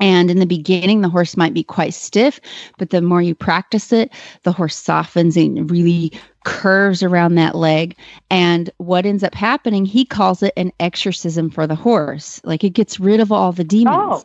[0.00, 2.40] And in the beginning, the horse might be quite stiff,
[2.78, 4.10] but the more you practice it,
[4.44, 6.10] the horse softens and really
[6.44, 7.94] curves around that leg.
[8.30, 12.40] And what ends up happening, he calls it an exorcism for the horse.
[12.44, 14.24] Like it gets rid of all the demons.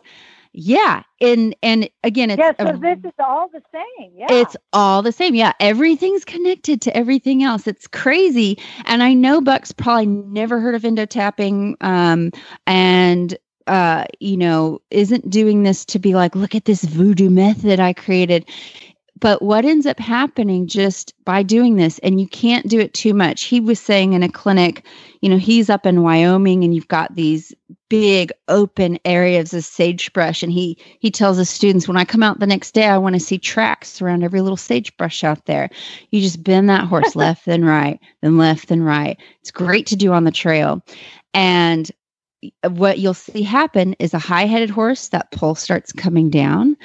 [0.58, 1.02] Yeah.
[1.20, 4.12] And and again, it's yeah, so a- this is all the same.
[4.16, 4.26] Yeah.
[4.30, 5.34] it's all the same.
[5.34, 5.52] Yeah.
[5.60, 7.66] Everything's connected to everything else.
[7.66, 8.58] It's crazy.
[8.86, 11.76] And I know Buck's probably never heard of endo tapping.
[11.82, 12.32] Um,
[12.66, 13.36] and
[13.66, 17.92] uh, you know, isn't doing this to be like, look at this voodoo method I
[17.92, 18.48] created.
[19.18, 23.14] But what ends up happening just by doing this, and you can't do it too
[23.14, 23.44] much.
[23.44, 24.84] He was saying in a clinic,
[25.22, 27.54] you know, he's up in Wyoming and you've got these
[27.88, 30.42] big open areas of sagebrush.
[30.42, 33.14] And he he tells his students, when I come out the next day, I want
[33.14, 35.70] to see tracks around every little sagebrush out there.
[36.10, 39.18] You just bend that horse left and right, then left and right.
[39.40, 40.82] It's great to do on the trail.
[41.32, 41.90] And
[42.68, 46.76] what you'll see happen is a high headed horse, that pole starts coming down,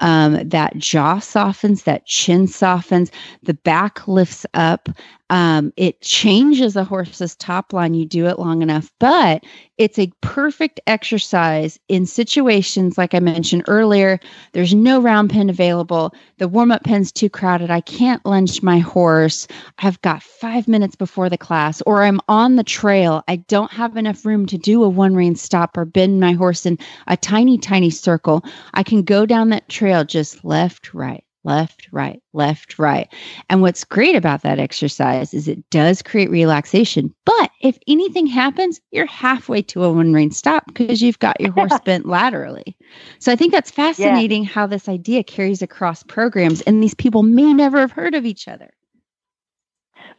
[0.00, 3.10] um, that jaw softens, that chin softens,
[3.42, 4.88] the back lifts up,
[5.30, 7.94] um, it changes a horse's top line.
[7.94, 9.44] You do it long enough, but
[9.78, 14.18] it's a perfect exercise in situations like I mentioned earlier.
[14.52, 16.12] There's no round pen available.
[16.38, 17.70] The warm up pen's too crowded.
[17.70, 19.46] I can't lunge my horse.
[19.78, 23.22] I've got five minutes before the class, or I'm on the trail.
[23.28, 26.66] I don't have enough room to do a one rein stop or bend my horse
[26.66, 26.76] in
[27.06, 28.44] a tiny, tiny circle.
[28.74, 33.08] I can go down that trail just left, right, left, right, left, right.
[33.48, 37.14] And what's great about that exercise is it does create relaxation.
[37.24, 41.52] But if anything happens, you're halfway to a one rein stop because you've got your
[41.52, 42.76] horse bent laterally.
[43.18, 44.50] So I think that's fascinating yeah.
[44.50, 48.48] how this idea carries across programs, and these people may never have heard of each
[48.48, 48.70] other.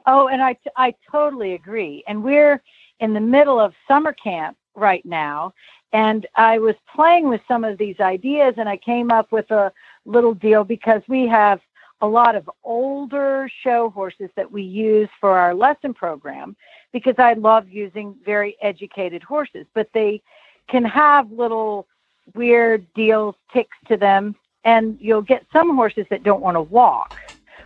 [0.08, 2.04] Oh, and I, t- I totally agree.
[2.08, 2.62] And we're
[3.00, 5.54] in the middle of summer camp right now.
[5.94, 9.74] And I was playing with some of these ideas, and I came up with a
[10.06, 11.60] little deal because we have
[12.02, 16.56] a lot of older show horses that we use for our lesson program
[16.92, 20.22] because I love using very educated horses, but they
[20.68, 21.88] can have little
[22.34, 27.20] weird deals, ticks to them, and you'll get some horses that don't want to walk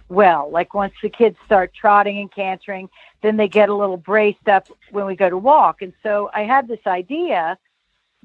[0.10, 0.50] well.
[0.52, 2.90] Like once the kids start trotting and cantering,
[3.22, 5.82] then they get a little braced up when we go to walk.
[5.82, 7.58] And so I had this idea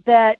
[0.07, 0.39] that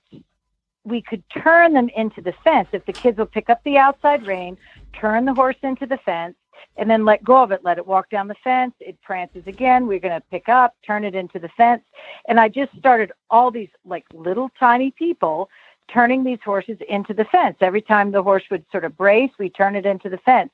[0.83, 2.67] we could turn them into the fence.
[2.71, 4.57] If the kids will pick up the outside rein,
[4.93, 6.35] turn the horse into the fence,
[6.77, 8.73] and then let go of it, let it walk down the fence.
[8.79, 9.87] It prances again.
[9.87, 11.83] We're going to pick up, turn it into the fence.
[12.27, 15.49] And I just started all these like little tiny people
[15.91, 17.57] turning these horses into the fence.
[17.61, 20.51] Every time the horse would sort of brace, we turn it into the fence.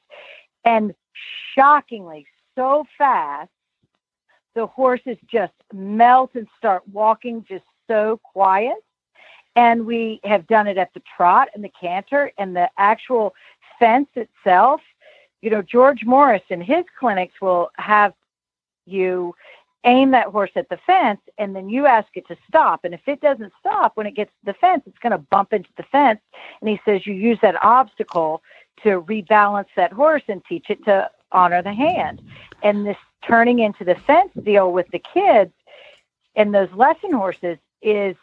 [0.66, 0.93] And
[1.53, 3.51] shockingly, so fast,
[4.55, 8.78] the horses just melt and start walking just so quiet
[9.58, 13.34] and we have done it at the trot and the canter and the actual
[13.80, 14.82] fence itself.
[15.41, 18.14] You know, George Morris in his clinics will have
[18.86, 19.34] you
[19.84, 22.86] aim that horse at the fence and then you ask it to stop.
[22.86, 25.53] And if it doesn't stop when it gets to the fence, it's going to bump
[25.53, 26.20] into the fence.
[26.62, 28.43] And he says you use that obstacle
[28.84, 32.22] to rebalance that horse and teach it to honor the hand.
[32.62, 35.51] And this turning into the fence deal with the kids
[36.36, 38.16] and those lesson horses is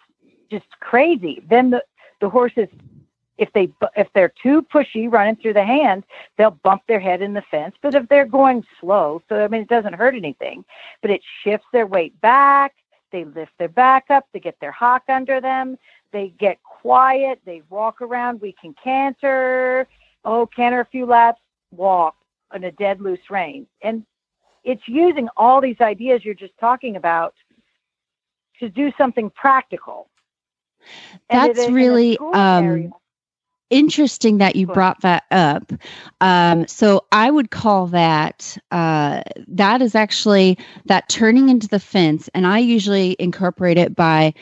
[0.50, 1.42] just crazy.
[1.48, 1.84] Then the
[2.20, 2.68] the horses,
[3.38, 6.04] if they if they're too pushy running through the hand,
[6.36, 7.74] they'll bump their head in the fence.
[7.82, 10.64] But if they're going slow, so I mean it doesn't hurt anything,
[11.02, 12.74] but it shifts their weight back.
[13.12, 14.26] They lift their back up.
[14.32, 15.78] They get their hock under them.
[16.12, 17.40] They get quiet.
[17.44, 18.40] They walk around.
[18.40, 19.86] We can canter.
[20.24, 21.40] Oh, canter a few laps.
[21.70, 22.16] Walk
[22.50, 23.66] on a dead loose rein.
[23.82, 24.04] And
[24.64, 27.34] it's using all these ideas you're just talking about
[28.60, 30.08] to do something practical
[31.30, 32.92] that's really um,
[33.70, 35.72] interesting that you brought that up.
[36.20, 42.28] Um, so I would call that uh, that is actually that turning into the fence,
[42.34, 44.34] and I usually incorporate it by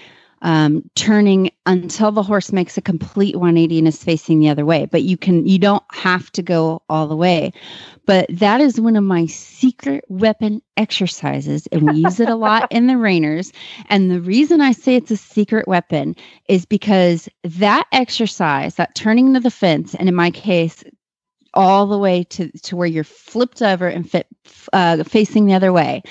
[0.42, 4.86] um, turning until the horse makes a complete 180 and is facing the other way.
[4.86, 7.52] But you can you don't have to go all the way.
[8.04, 12.70] But that is one of my secret weapon exercises, and we use it a lot
[12.72, 13.52] in the reiners.
[13.88, 16.16] And the reason I say it's a secret weapon
[16.48, 20.82] is because that exercise, that turning into the fence, and in my case,
[21.54, 24.26] all the way to, to where you're flipped over and fit,
[24.72, 26.02] uh, facing the other way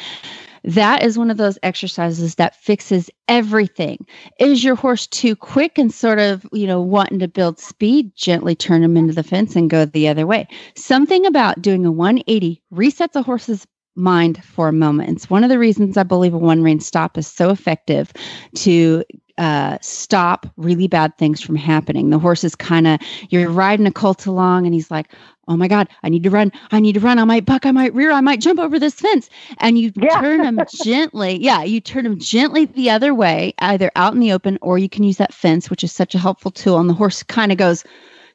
[0.63, 4.05] that is one of those exercises that fixes everything.
[4.39, 8.15] Is your horse too quick and sort of, you know, wanting to build speed?
[8.15, 10.47] Gently turn him into the fence and go the other way.
[10.75, 15.09] Something about doing a 180 resets a horse's mind for a moment.
[15.09, 18.13] It's one of the reasons I believe a one rein stop is so effective
[18.55, 19.03] to
[19.41, 22.11] uh, stop really bad things from happening.
[22.11, 25.11] The horse is kind of, you're riding a colt along and he's like,
[25.47, 26.51] oh my God, I need to run.
[26.69, 27.17] I need to run.
[27.17, 27.65] I might buck.
[27.65, 28.11] I might rear.
[28.11, 29.31] I might jump over this fence.
[29.57, 30.21] And you yeah.
[30.21, 31.41] turn him gently.
[31.41, 34.87] Yeah, you turn him gently the other way, either out in the open or you
[34.87, 36.77] can use that fence, which is such a helpful tool.
[36.77, 37.83] And the horse kind of goes,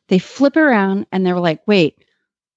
[0.08, 2.04] they flip around and they're like, wait,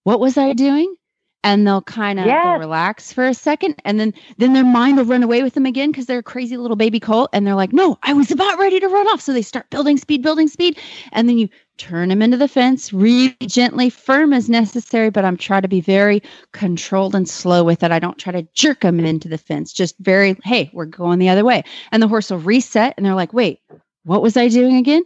[0.05, 0.95] what was I doing?
[1.43, 2.59] And they'll kind of Yes.
[2.59, 5.91] relax for a second and then then their mind will run away with them again
[5.91, 8.79] because they're a crazy little baby colt and they're like no i was about ready
[8.79, 9.21] to run off.
[9.21, 10.77] So they start building speed building speed
[11.11, 15.37] and then you turn them into the fence really gently firm as necessary but i'm
[15.37, 16.21] trying to be very
[16.51, 17.91] controlled and slow with it.
[17.91, 21.29] I don't try to jerk them into the fence just very hey we're going the
[21.29, 21.63] other way.
[21.91, 23.61] And the horse will reset and they're like wait
[24.03, 25.03] what was i doing again?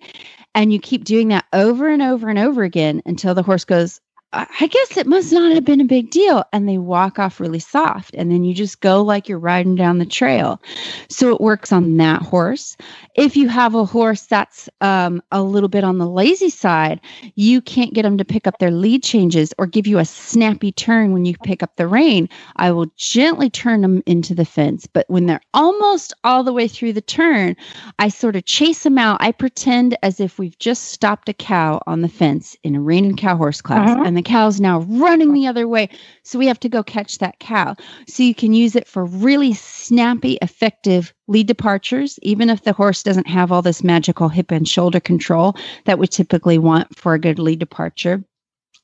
[0.56, 4.00] And you keep doing that over and over and over again until the horse goes
[4.36, 6.44] I guess it must not have been a big deal.
[6.52, 8.16] And they walk off really soft.
[8.16, 10.60] And then you just go like you're riding down the trail.
[11.08, 12.76] So it works on that horse.
[13.16, 17.00] If you have a horse that's um, a little bit on the lazy side,
[17.36, 20.72] you can't get them to pick up their lead changes or give you a snappy
[20.72, 22.28] turn when you pick up the rein.
[22.56, 24.88] I will gently turn them into the fence.
[24.88, 27.56] But when they're almost all the way through the turn,
[28.00, 29.18] I sort of chase them out.
[29.20, 33.06] I pretend as if we've just stopped a cow on the fence in a rein
[33.06, 34.04] and cow horse class, Uh-huh.
[34.06, 35.90] and the cow's now running the other way.
[36.24, 37.76] So we have to go catch that cow.
[38.08, 43.04] So you can use it for really snappy, effective lead departures, even if the horse
[43.04, 45.56] doesn't have all this magical hip and shoulder control
[45.86, 48.24] that we typically want for a good lead departure.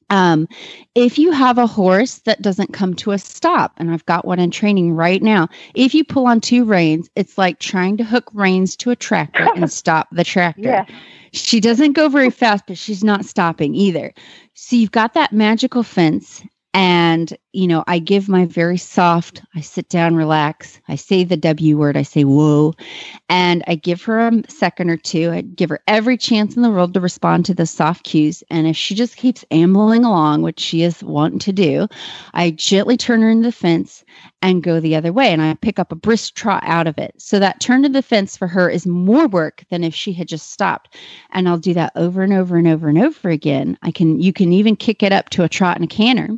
[0.09, 0.47] Um,
[0.95, 4.39] if you have a horse that doesn't come to a stop, and I've got one
[4.39, 8.29] in training right now, if you pull on two reins, it's like trying to hook
[8.33, 10.59] reins to a tractor and stop the tractor.
[10.69, 10.85] Yeah.
[11.31, 14.13] She doesn't go very fast, but she's not stopping either.
[14.61, 16.43] So you've got that magical fence.
[16.73, 20.79] And, you know, I give my very soft, I sit down, relax.
[20.87, 22.75] I say the W word, I say, whoa.
[23.27, 25.31] And I give her a second or two.
[25.31, 28.43] I give her every chance in the world to respond to the soft cues.
[28.51, 31.87] And if she just keeps ambling along, which she is wanting to do,
[32.35, 34.03] I gently turn her into the fence
[34.43, 35.31] and go the other way.
[35.33, 37.15] And I pick up a brisk trot out of it.
[37.17, 40.27] So that turn to the fence for her is more work than if she had
[40.27, 40.95] just stopped.
[41.31, 43.77] And I'll do that over and over and over and over again.
[43.81, 46.29] I can, you can even kick it up to a trot and a canter.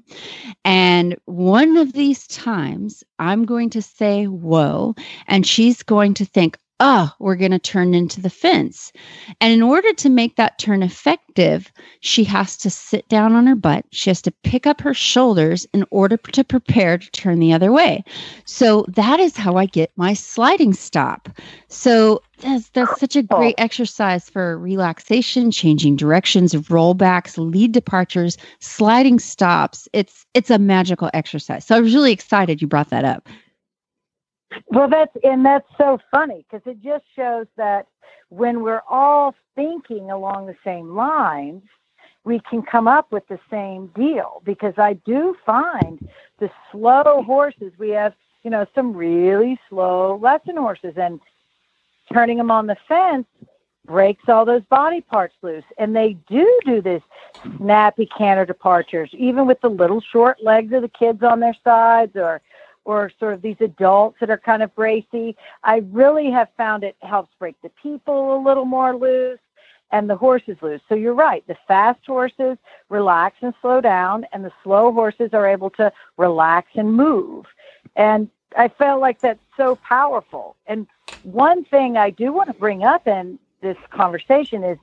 [0.63, 4.95] And one of these times, I'm going to say, whoa.
[5.27, 8.91] And she's going to think, oh, we're going to turn into the fence.
[9.39, 13.55] And in order to make that turn effective, she has to sit down on her
[13.55, 13.85] butt.
[13.91, 17.71] She has to pick up her shoulders in order to prepare to turn the other
[17.71, 18.03] way.
[18.45, 21.29] So that is how I get my sliding stop.
[21.67, 29.19] So that's, that's such a great exercise for relaxation, changing directions, rollbacks, lead departures, sliding
[29.19, 29.87] stops.
[29.93, 31.63] It's it's a magical exercise.
[31.65, 33.29] So I was really excited you brought that up.
[34.67, 37.87] Well, that's and that's so funny because it just shows that
[38.29, 41.63] when we're all thinking along the same lines,
[42.23, 44.41] we can come up with the same deal.
[44.45, 46.07] Because I do find
[46.39, 51.19] the slow horses, we have you know some really slow lesson horses, and
[52.11, 53.27] turning them on the fence
[53.85, 57.01] breaks all those body parts loose, and they do do this
[57.57, 62.15] snappy canter departures, even with the little short legs of the kids on their sides,
[62.15, 62.41] or
[62.85, 65.35] or sort of these adults that are kind of bracy.
[65.63, 69.39] I really have found it helps break the people a little more loose
[69.91, 70.81] and the horses loose.
[70.87, 71.45] So you're right.
[71.47, 72.57] The fast horses
[72.89, 77.45] relax and slow down, and the slow horses are able to relax and move.
[77.95, 80.55] And I felt like that's so powerful.
[80.65, 80.87] And
[81.23, 84.77] one thing I do want to bring up in this conversation is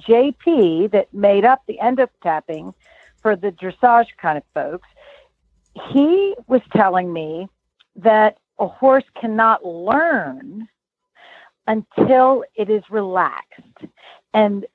[0.00, 2.74] JP that made up the endo tapping
[3.20, 4.88] for the dressage kind of folks
[5.92, 7.48] he was telling me
[7.96, 10.68] that a horse cannot learn
[11.66, 13.86] until it is relaxed.
[14.34, 14.66] And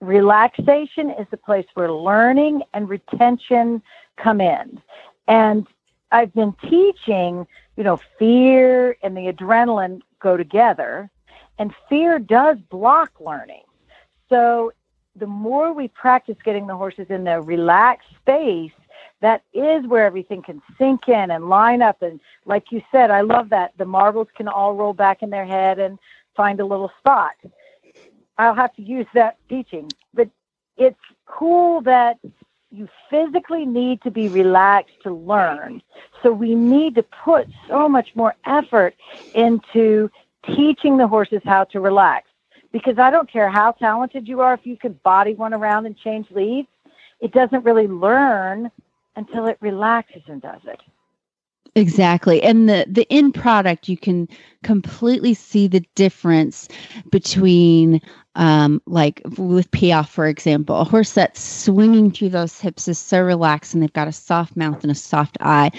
[0.00, 3.82] relaxation is the place where learning and retention
[4.16, 4.80] come in.
[5.28, 5.66] And
[6.10, 11.10] I've been teaching, you know, fear and the adrenaline go together,
[11.58, 13.62] and fear does block learning.
[14.28, 14.72] So
[15.16, 18.72] the more we practice getting the horses in the relaxed space,
[19.20, 22.02] that is where everything can sink in and line up.
[22.02, 25.44] And like you said, I love that the marbles can all roll back in their
[25.44, 25.98] head and
[26.36, 27.32] find a little spot.
[28.38, 30.28] I'll have to use that teaching, but
[30.76, 32.18] it's cool that
[32.70, 35.82] you physically need to be relaxed to learn.
[36.22, 38.94] So we need to put so much more effort
[39.34, 40.10] into
[40.46, 42.28] teaching the horses how to relax.
[42.72, 45.96] Because I don't care how talented you are, if you can body one around and
[45.96, 46.68] change leads,
[47.20, 48.70] it doesn't really learn
[49.16, 50.80] until it relaxes and does it.
[51.74, 52.42] Exactly.
[52.42, 54.28] And the the end product you can
[54.62, 56.68] completely see the difference
[57.10, 58.00] between
[58.34, 63.22] um like with piaffe for example, a horse that's swinging through those hips is so
[63.22, 65.70] relaxed and they've got a soft mouth and a soft eye.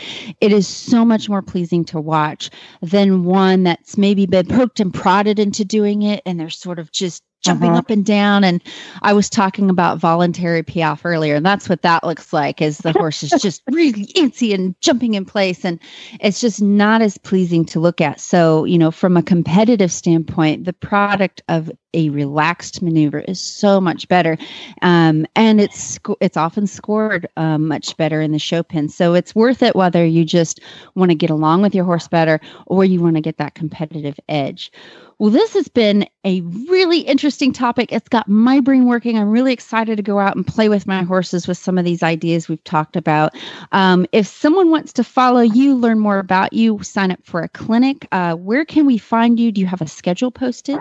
[0.42, 2.50] It is so much more pleasing to watch
[2.82, 6.92] than one that's maybe been poked and prodded into doing it and they're sort of
[6.92, 7.78] just jumping Mhm.
[7.78, 8.44] up and down.
[8.44, 8.62] And
[9.02, 12.62] I was talking about voluntary piaffe earlier, and that's what that looks like.
[12.62, 15.80] Is the horse is just really antsy and jumping in place, and
[16.20, 18.20] it's just not as pleasing to look at.
[18.20, 23.80] So, you know, from a competitive standpoint, the product of a relaxed maneuver is so
[23.80, 24.38] much better,
[24.82, 28.90] um, and it's it's often scored um, much better in the show pin.
[28.90, 30.60] So it's worth it whether you just
[30.96, 34.20] want to get along with your horse better or you want to get that competitive
[34.30, 34.72] edge.
[35.20, 37.94] Well, this has been a really interesting topic.
[37.94, 39.18] It's got my brain working.
[39.18, 42.04] I'm really excited to go out and play with my horses with some of these
[42.04, 43.34] ideas we've talked about.
[43.72, 47.50] Um, if someone wants to follow you, learn more about you, sign up for a
[47.50, 49.52] clinic, uh, where can we find you?
[49.52, 50.80] Do you have a schedule posted?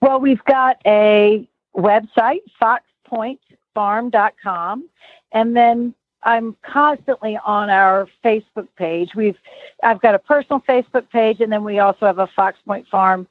[0.00, 4.88] Well, we've got a website, foxpointfarm.com,
[5.32, 9.10] and then I'm constantly on our Facebook page.
[9.14, 9.38] We've
[9.82, 13.26] I've got a personal Facebook page and then we also have a Fox Point Farm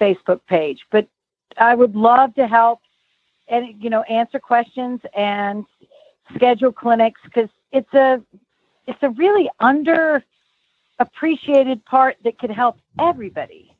[0.00, 0.86] Facebook page.
[0.90, 1.08] But
[1.58, 2.80] I would love to help
[3.48, 5.64] and you know answer questions and
[6.34, 8.22] schedule clinics cuz it's a
[8.86, 10.22] it's a really under
[10.98, 13.75] appreciated part that could help everybody.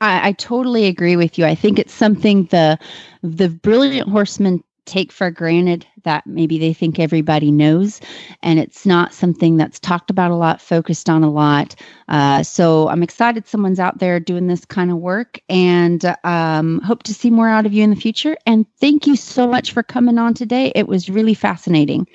[0.00, 1.44] I, I totally agree with you.
[1.44, 2.78] I think it's something the
[3.22, 8.00] the brilliant horsemen take for granted that maybe they think everybody knows,
[8.42, 11.74] and it's not something that's talked about a lot, focused on a lot.
[12.08, 17.02] Uh, so I'm excited someone's out there doing this kind of work, and um, hope
[17.04, 18.36] to see more out of you in the future.
[18.46, 20.72] And thank you so much for coming on today.
[20.74, 22.06] It was really fascinating.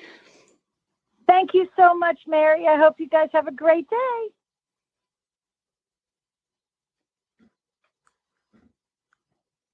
[1.26, 2.66] Thank you so much, Mary.
[2.66, 4.28] I hope you guys have a great day.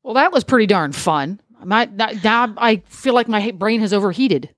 [0.07, 1.41] Well, that was pretty darn fun.
[1.65, 1.87] My,
[2.23, 4.49] now I feel like my brain has overheated.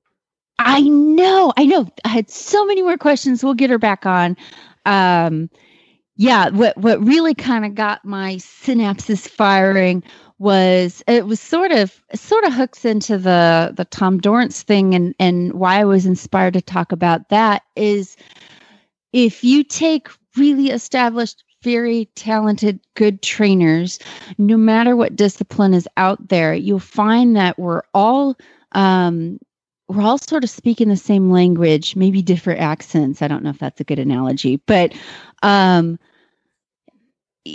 [0.59, 1.88] I know, I know.
[2.05, 3.42] I had so many more questions.
[3.42, 4.36] We'll get her back on.
[4.84, 5.49] Um,
[6.16, 10.03] yeah, what what really kind of got my synapses firing
[10.38, 15.14] was it was sort of sort of hooks into the the Tom Dorrance thing and
[15.18, 18.18] and why I was inspired to talk about that is
[19.14, 23.98] if you take really established very talented good trainers
[24.38, 28.34] no matter what discipline is out there you'll find that we're all
[28.72, 29.38] um
[29.88, 33.22] we're all sort of speaking the same language, maybe different accents.
[33.22, 34.92] I don't know if that's a good analogy, but
[35.42, 35.98] um,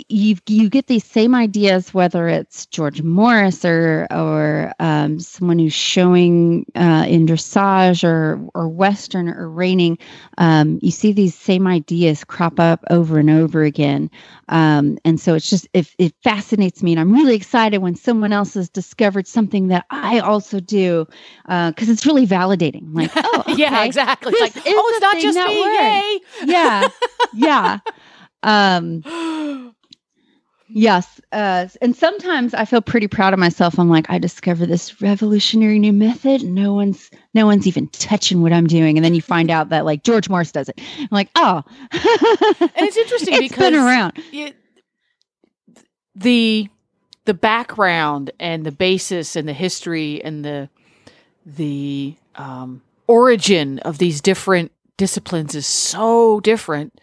[0.08, 5.72] you you get these same ideas whether it's George Morris or or um, someone who's
[5.72, 9.98] showing uh, in dressage or or Western or reining.
[10.38, 14.10] Um, you see these same ideas crop up over and over again,
[14.48, 18.32] um, and so it's just it, it fascinates me, and I'm really excited when someone
[18.32, 21.06] else has discovered something that I also do
[21.46, 22.94] because it's really validating.
[22.94, 24.32] Like, oh, yeah, exactly.
[24.34, 25.60] It's like, oh, it's not just me.
[25.60, 26.52] works.
[26.52, 26.88] yeah
[27.34, 27.78] yeah
[28.42, 29.02] um
[30.68, 33.78] yes uh and sometimes i feel pretty proud of myself.
[33.78, 36.42] I'm like i discovered this revolutionary new method.
[36.42, 38.96] No one's no one's even touching what i'm doing.
[38.96, 40.80] And then you find out that like george morris does it.
[40.98, 41.62] I'm like oh.
[41.92, 44.12] And it's interesting it's because been around.
[44.32, 44.56] it,
[46.14, 46.68] the
[47.24, 50.68] the background and the basis and the history and the
[51.46, 57.00] the um, origin of these different disciplines is so different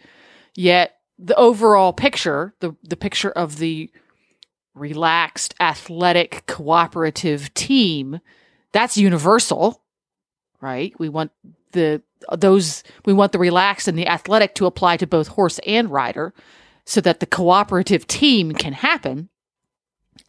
[0.54, 3.90] yet the overall picture the the picture of the
[4.74, 8.20] relaxed athletic cooperative team
[8.72, 9.82] that's universal
[10.62, 10.94] right?
[10.98, 11.32] We want
[11.72, 12.00] the
[12.38, 16.32] those we want the relaxed and the athletic to apply to both horse and rider
[16.86, 19.28] so that the cooperative team can happen.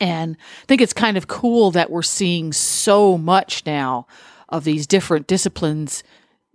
[0.02, 4.08] And i think it's kind of cool that we're seeing so much now
[4.50, 6.04] of these different disciplines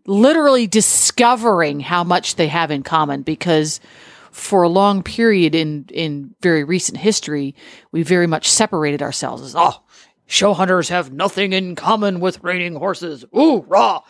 [0.06, 3.80] literally discovering how much they have in common because
[4.30, 7.54] for a long period in in very recent history
[7.92, 9.82] we very much separated ourselves as oh
[10.28, 13.24] show hunters have nothing in common with reining horses.
[13.36, 14.00] Ooh raw.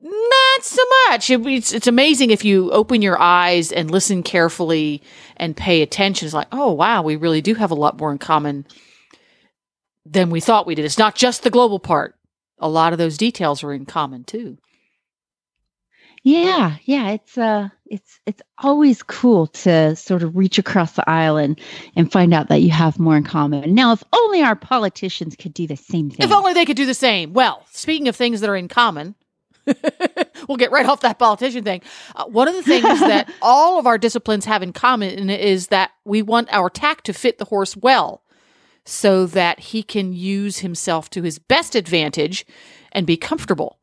[0.00, 1.30] Not so much.
[1.30, 5.02] It, it's, it's amazing if you open your eyes and listen carefully
[5.36, 6.26] and pay attention.
[6.26, 8.66] It's like oh wow we really do have a lot more in common
[10.04, 10.84] than we thought we did.
[10.84, 12.14] It's not just the global part.
[12.58, 14.58] A lot of those details are in common too
[16.26, 21.36] yeah yeah it's uh it's it's always cool to sort of reach across the aisle
[21.36, 21.60] and
[21.94, 25.54] and find out that you have more in common now if only our politicians could
[25.54, 28.40] do the same thing if only they could do the same well speaking of things
[28.40, 29.14] that are in common
[30.48, 31.82] we'll get right off that politician thing.
[32.14, 35.90] Uh, one of the things that all of our disciplines have in common is that
[36.04, 38.22] we want our tack to fit the horse well
[38.84, 42.46] so that he can use himself to his best advantage
[42.92, 43.76] and be comfortable.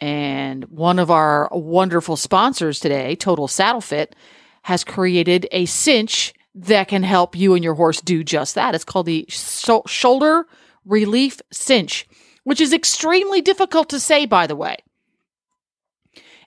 [0.00, 4.16] And one of our wonderful sponsors today, Total Saddle Fit,
[4.62, 8.74] has created a cinch that can help you and your horse do just that.
[8.74, 10.46] It's called the sho- shoulder
[10.84, 12.08] relief cinch,
[12.44, 14.78] which is extremely difficult to say, by the way.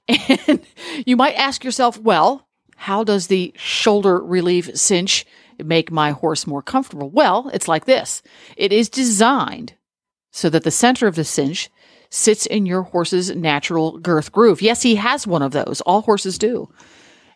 [0.08, 0.62] And
[1.06, 5.26] you might ask yourself, well, how does the shoulder relief cinch
[5.64, 7.10] make my horse more comfortable?
[7.10, 8.24] Well, it's like this
[8.58, 9.76] it is designed
[10.32, 11.70] so that the center of the cinch
[12.14, 14.62] sits in your horse's natural girth groove.
[14.62, 15.82] Yes, he has one of those.
[15.82, 16.70] All horses do.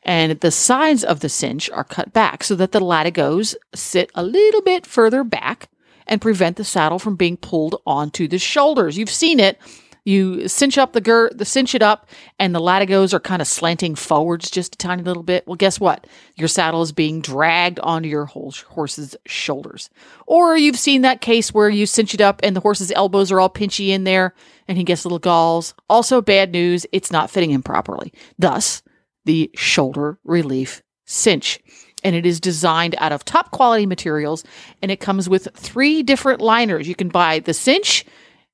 [0.04, 4.24] And the sides of the cinch are cut back so that the latigos sit a
[4.24, 5.68] little bit further back
[6.06, 8.98] and prevent the saddle from being pulled onto the shoulders.
[8.98, 9.60] You've seen it.
[10.08, 12.08] You cinch up the girth, the cinch it up,
[12.40, 15.46] and the latigos are kind of slanting forwards just a tiny little bit.
[15.46, 16.08] Well, guess what?
[16.38, 19.90] Your saddle is being dragged onto your horse's shoulders.
[20.26, 23.42] Or you've seen that case where you cinch it up and the horse's elbows are
[23.42, 24.34] all pinchy in there
[24.66, 25.74] and he gets little galls.
[25.90, 28.14] Also, bad news, it's not fitting him properly.
[28.40, 28.84] Thus,
[29.26, 31.60] the shoulder relief cinch.
[32.02, 34.46] And it is designed out of top quality materials
[34.82, 36.88] and it comes with three different liners.
[36.88, 38.06] You can buy the cinch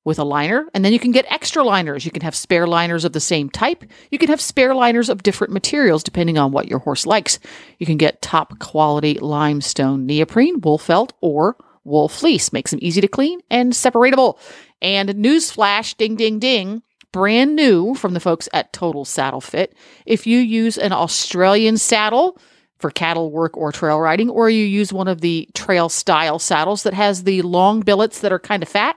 [0.04, 2.04] with a liner, and then you can get extra liners.
[2.04, 3.84] You can have spare liners of the same type.
[4.10, 7.38] You can have spare liners of different materials depending on what your horse likes.
[7.78, 12.52] You can get top quality limestone neoprene, wool felt, or wool fleece.
[12.52, 14.38] Makes them easy to clean and separatable.
[14.82, 19.74] And newsflash, ding, ding, ding, brand new from the folks at Total Saddle Fit.
[20.04, 22.38] If you use an Australian saddle,
[22.78, 26.82] for cattle work or trail riding, or you use one of the trail style saddles
[26.82, 28.96] that has the long billets that are kind of fat,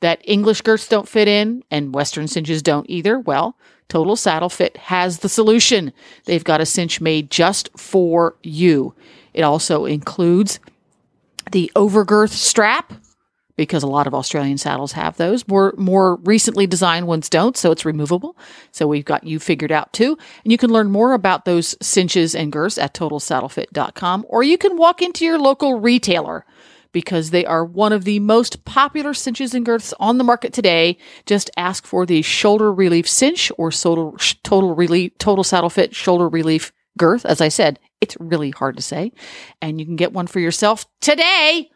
[0.00, 3.56] that English girths don't fit in and Western cinches don't either, well,
[3.88, 5.92] Total Saddle Fit has the solution.
[6.24, 8.94] They've got a cinch made just for you.
[9.32, 10.58] It also includes
[11.52, 12.92] the overgirth strap
[13.56, 15.46] because a lot of Australian saddles have those.
[15.48, 18.36] More more recently designed ones don't, so it's removable.
[18.70, 20.18] So we've got you figured out too.
[20.44, 24.76] And you can learn more about those cinches and girths at totalsaddlefit.com or you can
[24.76, 26.44] walk into your local retailer
[26.96, 30.96] because they are one of the most popular cinches and girths on the market today.
[31.26, 36.26] Just ask for the shoulder relief cinch or total, total relief, total saddle fit shoulder
[36.26, 37.26] relief girth.
[37.26, 39.12] As I said, it's really hard to say.
[39.60, 41.68] And you can get one for yourself today.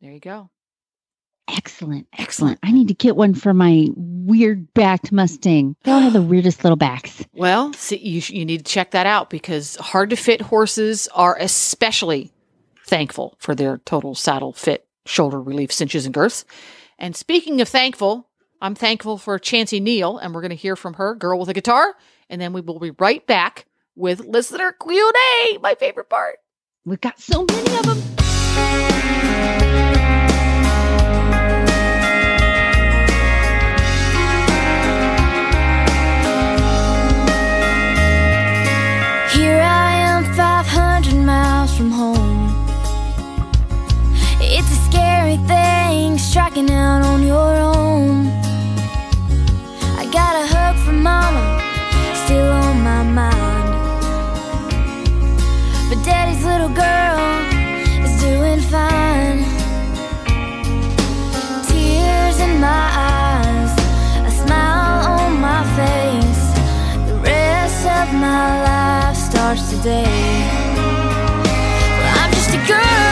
[0.00, 0.50] There you go.
[1.46, 2.08] Excellent.
[2.18, 2.58] Excellent.
[2.64, 5.76] I need to get one for my weird backed Mustang.
[5.84, 7.24] They all have the weirdest little backs.
[7.32, 11.36] Well, see, you, you need to check that out because hard to fit horses are
[11.38, 12.32] especially
[12.86, 16.44] thankful for their total saddle fit shoulder relief cinches and girths.
[16.98, 18.28] And speaking of thankful,
[18.60, 21.54] I'm thankful for Chancey Neal, and we're going to hear from her, Girl with a
[21.54, 21.94] Guitar,
[22.30, 23.66] and then we will be right back
[23.96, 26.38] with listener Q&A, my favorite part.
[26.84, 29.13] We've got so many of them.
[68.34, 70.02] My life starts today.
[71.98, 73.03] Well, I'm just a girl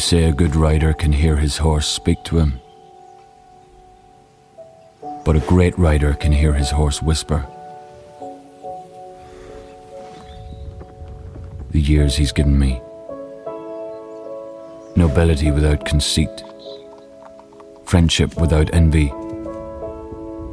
[0.00, 2.60] say a good rider can hear his horse speak to him.
[5.24, 7.46] But a great rider can hear his horse whisper.
[11.70, 12.80] The years he's given me.
[14.96, 16.42] Nobility without conceit.
[17.84, 19.12] Friendship without envy.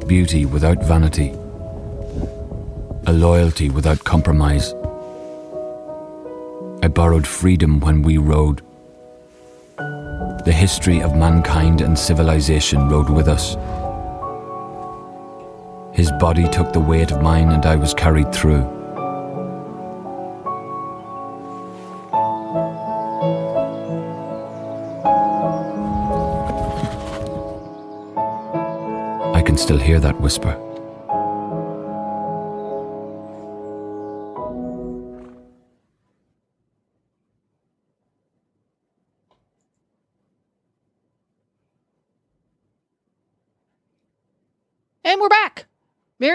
[0.06, 1.30] Beauty without vanity.
[3.06, 4.74] A loyalty without compromise.
[6.82, 8.62] I borrowed freedom when we rode.
[10.44, 13.56] The history of mankind and civilization rode with us.
[15.94, 18.62] His body took the weight of mine, and I was carried through.
[29.34, 30.67] I can still hear that whisper.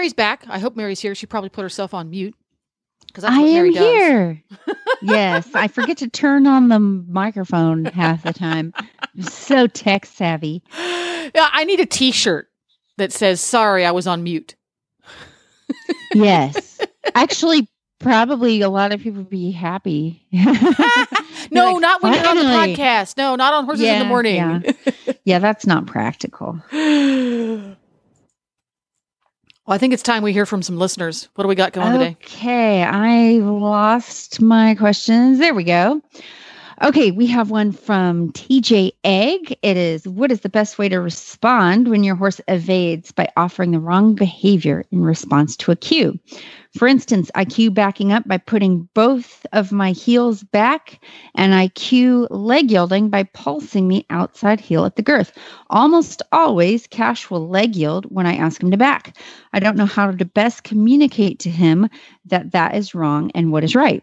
[0.04, 0.44] Mary's back.
[0.50, 1.14] I hope Mary's here.
[1.14, 2.34] She probably put herself on mute
[3.06, 4.42] because I am here.
[5.02, 8.74] yes, I forget to turn on the microphone half the time.
[8.76, 10.62] I'm so tech savvy.
[11.34, 12.50] Yeah, I need a T-shirt
[12.98, 14.56] that says "Sorry, I was on mute."
[16.12, 16.82] Yes,
[17.14, 17.66] actually,
[17.98, 20.26] probably a lot of people would be happy.
[21.50, 23.18] No, like, not when you're on the podcast.
[23.18, 24.36] No, not on horses in the morning.
[24.36, 24.72] yeah.
[25.24, 26.58] yeah, that's not practical.
[29.66, 31.28] Well, I think it's time we hear from some listeners.
[31.34, 32.16] What do we got going today?
[32.22, 35.38] Okay, I lost my questions.
[35.38, 36.02] There we go.
[36.82, 39.56] Okay, we have one from TJ Egg.
[39.62, 43.70] It is What is the best way to respond when your horse evades by offering
[43.70, 46.18] the wrong behavior in response to a cue?
[46.76, 51.00] For instance, I cue backing up by putting both of my heels back,
[51.36, 55.32] and I cue leg yielding by pulsing the outside heel at the girth.
[55.70, 59.16] Almost always, Cash will leg yield when I ask him to back.
[59.52, 61.88] I don't know how to best communicate to him
[62.26, 64.02] that that is wrong and what is right.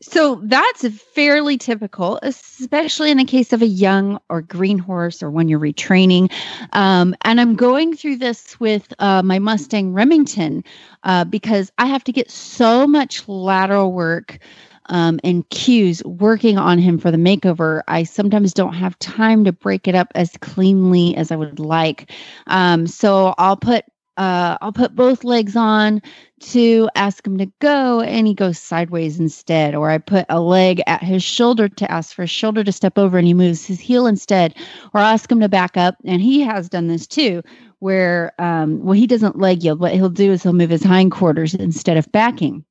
[0.00, 5.30] So that's fairly typical, especially in the case of a young or green horse or
[5.30, 6.32] when you're retraining.
[6.72, 10.62] Um, and I'm going through this with uh, my Mustang Remington
[11.02, 14.38] uh, because I have to get so much lateral work
[14.86, 17.82] um, and cues working on him for the makeover.
[17.88, 22.12] I sometimes don't have time to break it up as cleanly as I would like.
[22.46, 23.84] Um, so I'll put
[24.18, 26.02] uh, I'll put both legs on
[26.40, 29.76] to ask him to go, and he goes sideways instead.
[29.76, 32.98] Or I put a leg at his shoulder to ask for his shoulder to step
[32.98, 34.56] over, and he moves his heel instead.
[34.92, 37.42] Or I ask him to back up, and he has done this too,
[37.78, 39.78] where um, well he doesn't leg yield.
[39.78, 42.64] What he'll do is he'll move his hindquarters instead of backing.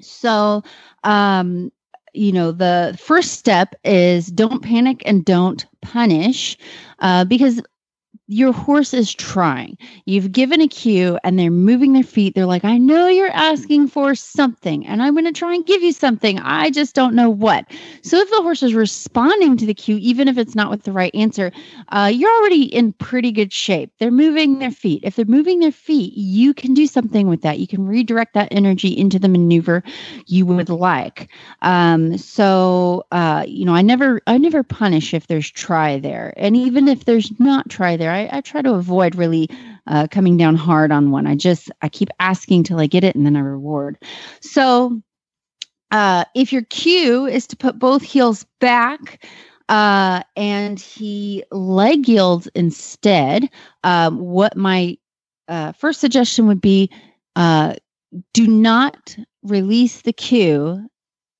[0.00, 0.64] So
[1.04, 1.70] um,
[2.12, 6.58] you know the first step is don't panic and don't punish
[6.98, 7.62] uh, because
[8.32, 9.76] your horse is trying.
[10.06, 12.34] You've given a cue and they're moving their feet.
[12.34, 15.82] They're like, I know you're asking for something and I'm going to try and give
[15.82, 16.38] you something.
[16.38, 17.66] I just don't know what.
[18.02, 20.92] So if the horse is responding to the cue, even if it's not with the
[20.92, 21.52] right answer,
[21.88, 23.92] uh, you're already in pretty good shape.
[23.98, 25.02] They're moving their feet.
[25.04, 27.58] If they're moving their feet, you can do something with that.
[27.58, 29.82] You can redirect that energy into the maneuver
[30.26, 31.28] you would like.
[31.60, 36.32] Um, so, uh, you know, I never, I never punish if there's try there.
[36.36, 39.48] And even if there's not try there, I, I try to avoid really
[39.86, 41.26] uh, coming down hard on one.
[41.26, 43.98] I just I keep asking till I get it, and then I reward.
[44.40, 45.00] So
[45.90, 49.24] uh, if your cue is to put both heels back.
[49.68, 53.48] Uh, and he leg yields instead.
[53.84, 54.98] Um, what my
[55.48, 56.90] uh, first suggestion would be
[57.36, 57.76] uh,
[58.34, 60.86] do not release the cue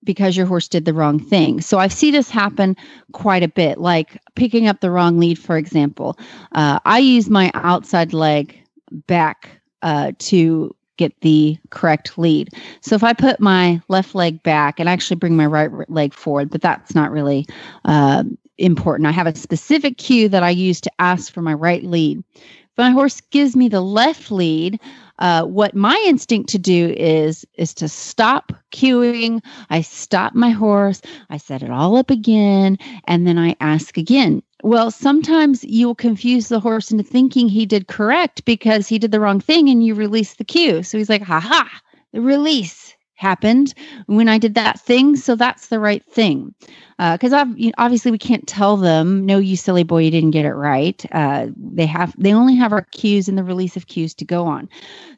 [0.05, 1.61] because your horse did the wrong thing.
[1.61, 2.77] So I see this happen
[3.13, 6.19] quite a bit, like picking up the wrong lead, for example.
[6.53, 8.59] Uh, I use my outside leg
[9.07, 12.51] back uh, to get the correct lead.
[12.81, 16.51] So if I put my left leg back and actually bring my right leg forward,
[16.51, 17.47] but that's not really
[17.85, 18.25] uh,
[18.59, 19.07] important.
[19.07, 22.23] I have a specific cue that I use to ask for my right lead.
[22.35, 24.81] If my horse gives me the left lead,
[25.19, 29.41] uh, what my instinct to do is is to stop cueing.
[29.71, 31.01] I stop my horse.
[31.31, 34.43] I set it all up again, and then I ask again.
[34.65, 39.21] Well, sometimes you'll confuse the horse into thinking he did correct because he did the
[39.21, 40.83] wrong thing, and you release the cue.
[40.83, 41.81] So he's like, "Ha ha!"
[42.13, 43.73] The release happened
[44.07, 46.55] when I did that thing, so that's the right thing.
[46.99, 47.47] Because uh,
[47.79, 51.47] obviously we can't tell them, "No, you silly boy, you didn't get it right." Uh,
[51.57, 54.69] they have they only have our cues and the release of cues to go on.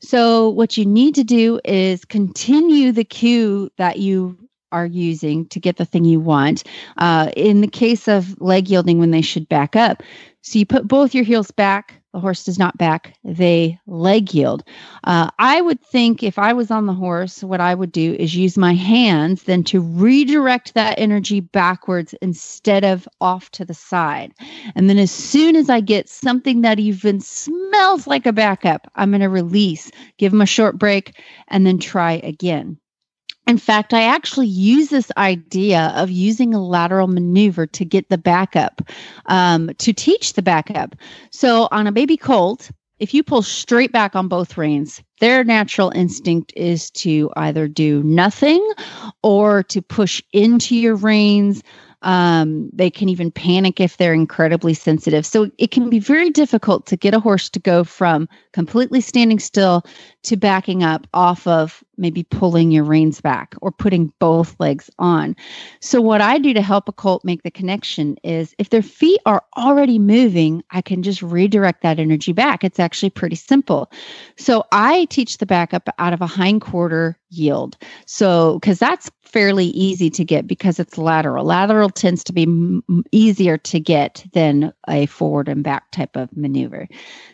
[0.00, 4.38] So what you need to do is continue the cue that you
[4.70, 6.64] are using to get the thing you want.
[6.98, 10.02] Uh, in the case of leg yielding, when they should back up,
[10.42, 12.00] so you put both your heels back.
[12.14, 14.62] The horse does not back, they leg yield.
[15.02, 18.36] Uh, I would think if I was on the horse, what I would do is
[18.36, 24.32] use my hands then to redirect that energy backwards instead of off to the side.
[24.76, 29.10] And then as soon as I get something that even smells like a backup, I'm
[29.10, 32.78] going to release, give them a short break, and then try again.
[33.46, 38.18] In fact, I actually use this idea of using a lateral maneuver to get the
[38.18, 38.80] backup,
[39.26, 40.96] um, to teach the backup.
[41.30, 42.70] So on a baby colt,
[43.00, 48.02] if you pull straight back on both reins, their natural instinct is to either do
[48.02, 48.66] nothing
[49.22, 51.62] or to push into your reins.
[52.02, 55.24] Um, they can even panic if they're incredibly sensitive.
[55.24, 59.38] So it can be very difficult to get a horse to go from completely standing
[59.38, 59.84] still
[60.24, 65.36] to backing up off of maybe pulling your reins back or putting both legs on.
[65.80, 69.20] So, what I do to help a colt make the connection is if their feet
[69.26, 72.64] are already moving, I can just redirect that energy back.
[72.64, 73.90] It's actually pretty simple.
[74.36, 77.76] So, I teach the backup out of a hindquarter yield.
[78.06, 81.44] So, because that's fairly easy to get because it's lateral.
[81.44, 86.34] Lateral tends to be m- easier to get than a forward and back type of
[86.36, 86.88] maneuver.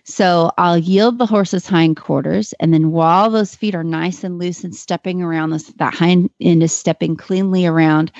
[0.04, 4.38] So, I'll yield the horse's hindquarters and then then while those feet are nice and
[4.38, 8.10] loose and stepping around, this, that hind end is stepping cleanly around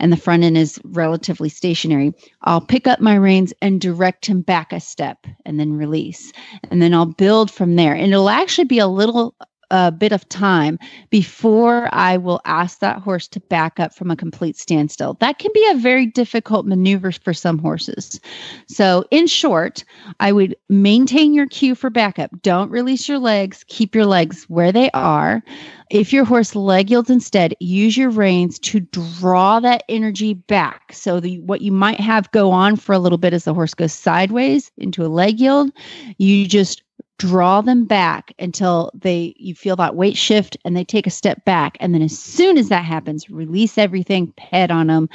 [0.00, 2.12] and the front end is relatively stationary,
[2.42, 6.32] I'll pick up my reins and direct him back a step and then release.
[6.70, 7.94] And then I'll build from there.
[7.94, 9.34] And it'll actually be a little
[9.70, 10.78] a bit of time
[11.10, 15.14] before I will ask that horse to back up from a complete standstill.
[15.14, 18.20] That can be a very difficult maneuver for some horses.
[18.68, 19.84] So, in short,
[20.20, 22.30] I would maintain your cue for backup.
[22.42, 25.42] Don't release your legs, keep your legs where they are.
[25.90, 30.92] If your horse leg yields instead, use your reins to draw that energy back.
[30.92, 33.74] So, the, what you might have go on for a little bit as the horse
[33.74, 35.70] goes sideways into a leg yield,
[36.18, 36.82] you just
[37.18, 41.44] draw them back until they you feel that weight shift and they take a step
[41.44, 41.76] back.
[41.80, 45.08] And then as soon as that happens release everything head on them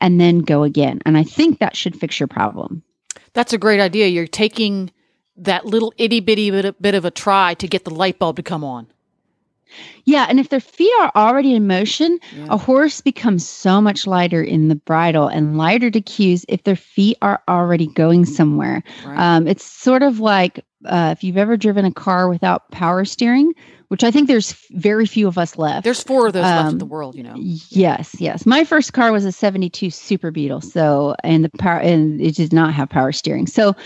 [0.00, 1.00] and then go again.
[1.04, 2.82] And i think that should fix your problem.
[3.34, 4.06] That's a great idea.
[4.06, 4.90] You're taking
[5.36, 8.64] that little itty bitty bit of a try to get the light bulb to come
[8.64, 8.86] on
[10.04, 12.46] yeah, and if their feet are already in motion, yeah.
[12.50, 16.76] a horse becomes so much lighter in the bridle and lighter to cues if their
[16.76, 18.82] feet are already going somewhere.
[19.04, 19.18] Right.
[19.18, 23.54] Um, it's sort of like uh, if you've ever driven a car without power steering,
[23.88, 25.84] which I think there's very few of us left.
[25.84, 27.34] There's four of those um, left in the world, you know.
[27.36, 28.46] Yes, yes.
[28.46, 32.52] My first car was a 72 Super Beetle, so and the power and it did
[32.52, 33.46] not have power steering.
[33.46, 33.76] So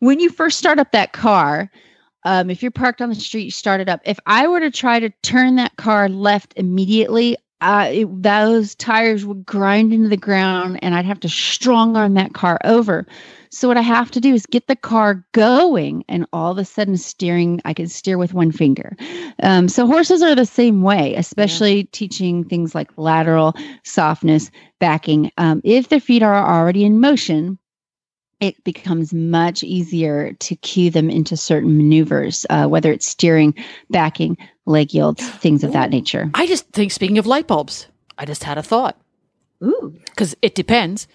[0.00, 1.70] when you first start up that car,
[2.24, 4.00] um, if you're parked on the street, you start it up.
[4.04, 9.24] If I were to try to turn that car left immediately, uh, it, those tires
[9.24, 13.06] would grind into the ground and I'd have to strong arm that car over.
[13.50, 16.64] So what I have to do is get the car going, and all of a
[16.64, 18.96] sudden, steering I can steer with one finger.
[19.44, 21.88] Um, so horses are the same way, especially yeah.
[21.92, 25.30] teaching things like lateral softness, backing.
[25.38, 27.56] Um, if their feet are already in motion,
[28.40, 33.54] it becomes much easier to cue them into certain maneuvers, uh, whether it's steering,
[33.90, 34.36] backing,
[34.66, 36.30] leg yields, things of that nature.
[36.34, 37.86] I just think, speaking of light bulbs,
[38.18, 38.98] I just had a thought.
[39.62, 39.94] Ooh.
[40.06, 41.06] Because it depends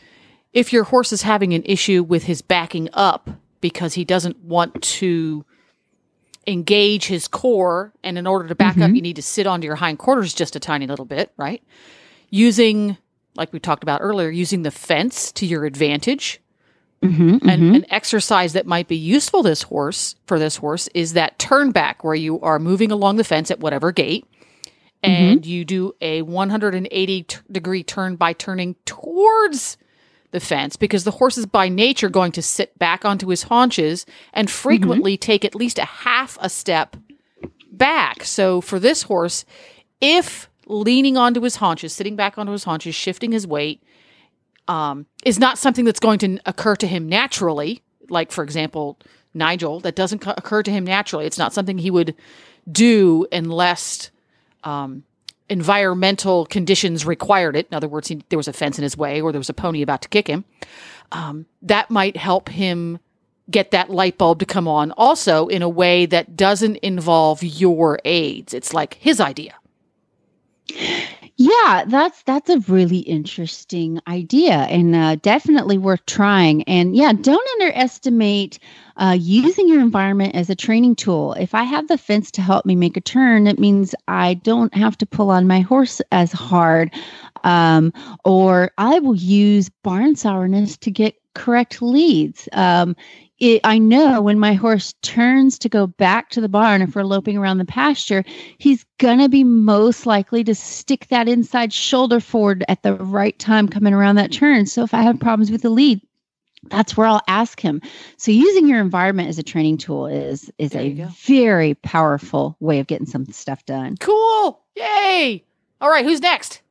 [0.54, 3.30] if your horse is having an issue with his backing up
[3.62, 5.46] because he doesn't want to
[6.48, 8.84] engage his core, and in order to back mm-hmm.
[8.84, 11.62] up, you need to sit onto your hindquarters just a tiny little bit, right?
[12.32, 12.98] Using,
[13.36, 16.40] like we talked about earlier, using the fence to your advantage.
[17.02, 17.76] Mm-hmm, and mm-hmm.
[17.76, 22.04] an exercise that might be useful this horse for this horse is that turn back
[22.04, 24.26] where you are moving along the fence at whatever gait
[25.02, 29.78] and you do a 180 t- degree turn by turning towards
[30.32, 34.06] the fence because the horse is by nature going to sit back onto his haunches
[34.34, 36.96] and frequently take at least a half a step
[37.72, 38.24] back.
[38.24, 39.46] So for this horse,
[40.02, 43.82] if leaning onto his haunches, sitting back onto his haunches, shifting his weight,
[44.70, 48.98] um, is not something that's going to occur to him naturally, like for example,
[49.34, 51.26] Nigel, that doesn't occur to him naturally.
[51.26, 52.16] It's not something he would
[52.72, 54.12] do unless
[54.64, 55.04] um,
[55.50, 57.68] environmental conditions required it.
[57.72, 59.54] In other words, he, there was a fence in his way or there was a
[59.54, 60.46] pony about to kick him.
[61.12, 63.00] Um, that might help him
[63.50, 68.00] get that light bulb to come on also in a way that doesn't involve your
[68.06, 68.54] aids.
[68.54, 69.56] It's like his idea.
[71.42, 76.64] Yeah, that's that's a really interesting idea and uh, definitely worth trying.
[76.64, 78.60] And yeah, don't underestimate
[78.98, 81.32] uh, using your environment as a training tool.
[81.36, 84.74] If I have the fence to help me make a turn, it means I don't
[84.76, 86.94] have to pull on my horse as hard.
[87.46, 87.94] Um,
[88.26, 92.50] or I will use barn sourness to get correct leads.
[92.52, 92.98] Um,
[93.40, 97.04] it, I know when my horse turns to go back to the barn, if we're
[97.04, 98.24] loping around the pasture,
[98.58, 103.38] he's going to be most likely to stick that inside shoulder forward at the right
[103.40, 104.66] time coming around that turn.
[104.66, 106.02] So if I have problems with the lead,
[106.64, 107.82] that's where I'll ask him.
[108.18, 112.80] So using your environment as a training tool is is There a very powerful way
[112.80, 113.96] of getting some stuff done.
[113.98, 114.60] Cool.
[114.76, 115.46] Yay.
[115.80, 116.04] All right.
[116.04, 116.62] Who's next?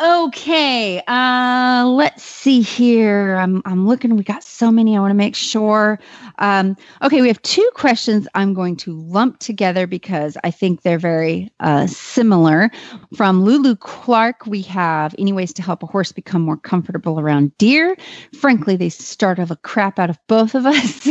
[0.00, 3.36] Okay, uh, let's see here.
[3.36, 4.14] I'm I'm looking.
[4.16, 4.96] We got so many.
[4.96, 5.98] I want to make sure.
[6.38, 8.28] Um, okay, we have two questions.
[8.34, 12.70] I'm going to lump together because I think they're very uh, similar.
[13.14, 17.56] From Lulu Clark, we have any ways to help a horse become more comfortable around
[17.56, 17.96] deer.
[18.38, 21.08] Frankly, they start startle the crap out of both of us.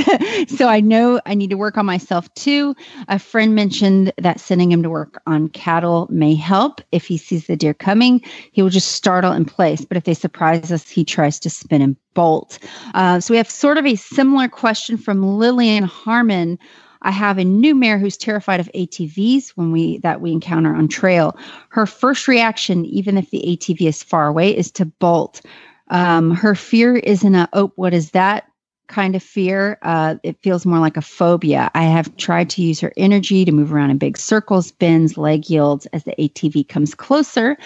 [0.55, 2.75] so I know I need to work on myself too.
[3.07, 6.81] A friend mentioned that sending him to work on cattle may help.
[6.91, 8.21] If he sees the deer coming,
[8.51, 9.85] he will just startle in place.
[9.85, 12.59] But if they surprise us, he tries to spin and bolt.
[12.93, 16.59] Uh, so we have sort of a similar question from Lillian Harmon.
[17.01, 20.89] I have a new mare who's terrified of ATVs when we that we encounter on
[20.89, 21.37] trail.
[21.69, 25.41] Her first reaction, even if the ATV is far away, is to bolt.
[25.89, 28.45] Um, her fear isn't a oh, what is that?
[28.87, 29.77] Kind of fear.
[29.81, 31.71] Uh, it feels more like a phobia.
[31.73, 35.49] I have tried to use her energy to move around in big circles, bends, leg
[35.49, 37.57] yields as the ATV comes closer.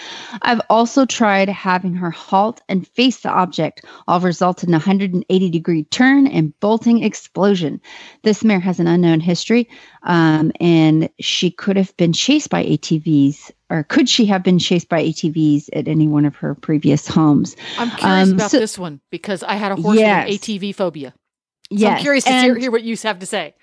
[0.42, 5.50] I've also tried having her halt and face the object, all resulted in a 180
[5.50, 7.80] degree turn and bolting explosion.
[8.22, 9.68] This mare has an unknown history,
[10.02, 13.50] um, and she could have been chased by ATVs.
[13.70, 17.54] Or could she have been chased by ATVs at any one of her previous homes?
[17.78, 20.28] I'm curious Um, about so- this one because I had a horse Yes.
[20.28, 21.10] with ATV phobia.
[21.72, 23.54] So Yes, I'm curious to hear, hear what you have to say.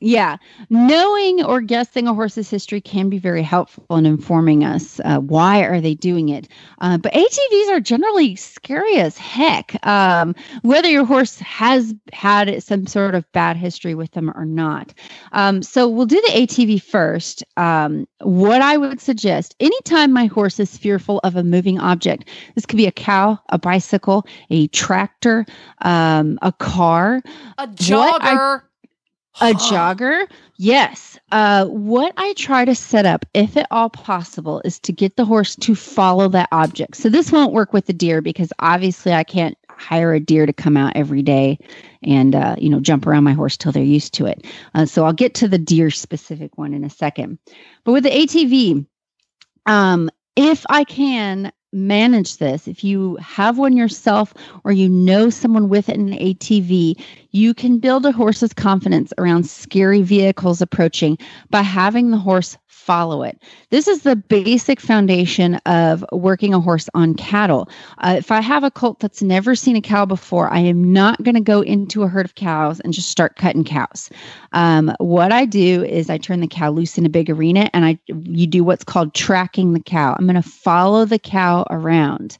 [0.00, 0.36] Yeah.
[0.70, 5.62] Knowing or guessing a horse's history can be very helpful in informing us uh, why
[5.62, 6.48] are they doing it.
[6.80, 12.86] Uh, but ATVs are generally scary as heck, um, whether your horse has had some
[12.86, 14.92] sort of bad history with them or not.
[15.32, 17.44] Um, so we'll do the ATV first.
[17.56, 22.66] Um, what I would suggest anytime my horse is fearful of a moving object, this
[22.66, 25.46] could be a cow, a bicycle, a tractor,
[25.82, 27.22] um, a car,
[27.58, 28.62] A jogger.
[29.40, 30.26] A jogger?
[30.56, 31.18] Yes.
[31.32, 35.24] Uh, what i try to set up if at all possible is to get the
[35.24, 36.96] horse to follow that object.
[36.96, 40.52] So this won't work with the deer because obviously i can't hire a deer to
[40.52, 41.58] come out every day
[42.02, 44.46] and uh, you know jump around my horse till they're used to it.
[44.74, 47.38] Uh, so i'll get to the deer specific one in a second.
[47.84, 48.86] But with the atv
[49.66, 52.66] um, if i can manage this.
[52.68, 54.32] If you have one yourself
[54.62, 56.94] or you know someone with an atv
[57.34, 61.18] you can build a horse's confidence around scary vehicles approaching.
[61.50, 63.40] By having the horse follow it.
[63.70, 67.68] This is the basic foundation of working a horse on cattle.
[67.98, 71.22] Uh, if I have a colt that's never seen a cow before, I am not
[71.22, 74.10] going to go into a herd of cows and just start cutting cows.
[74.52, 77.84] Um, what I do is I turn the cow loose in a big arena and
[77.84, 80.14] I you do what's called tracking the cow.
[80.18, 82.38] I'm going to follow the cow around.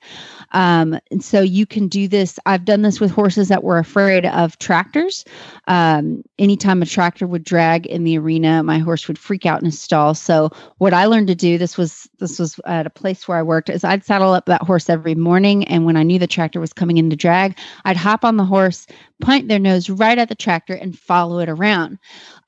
[0.52, 2.39] Um, and so you can do this.
[2.47, 5.24] I've done this with horses that were afraid of tractors.
[5.66, 9.66] Um, anytime a tractor would drag in the arena, my horse would freak out in
[9.66, 10.15] his stall.
[10.25, 13.43] So what I learned to do, this was this was at a place where I
[13.43, 16.61] worked, is I'd saddle up that horse every morning, and when I knew the tractor
[16.61, 18.87] was coming in to drag, I'd hop on the horse,
[19.21, 21.99] point their nose right at the tractor, and follow it around.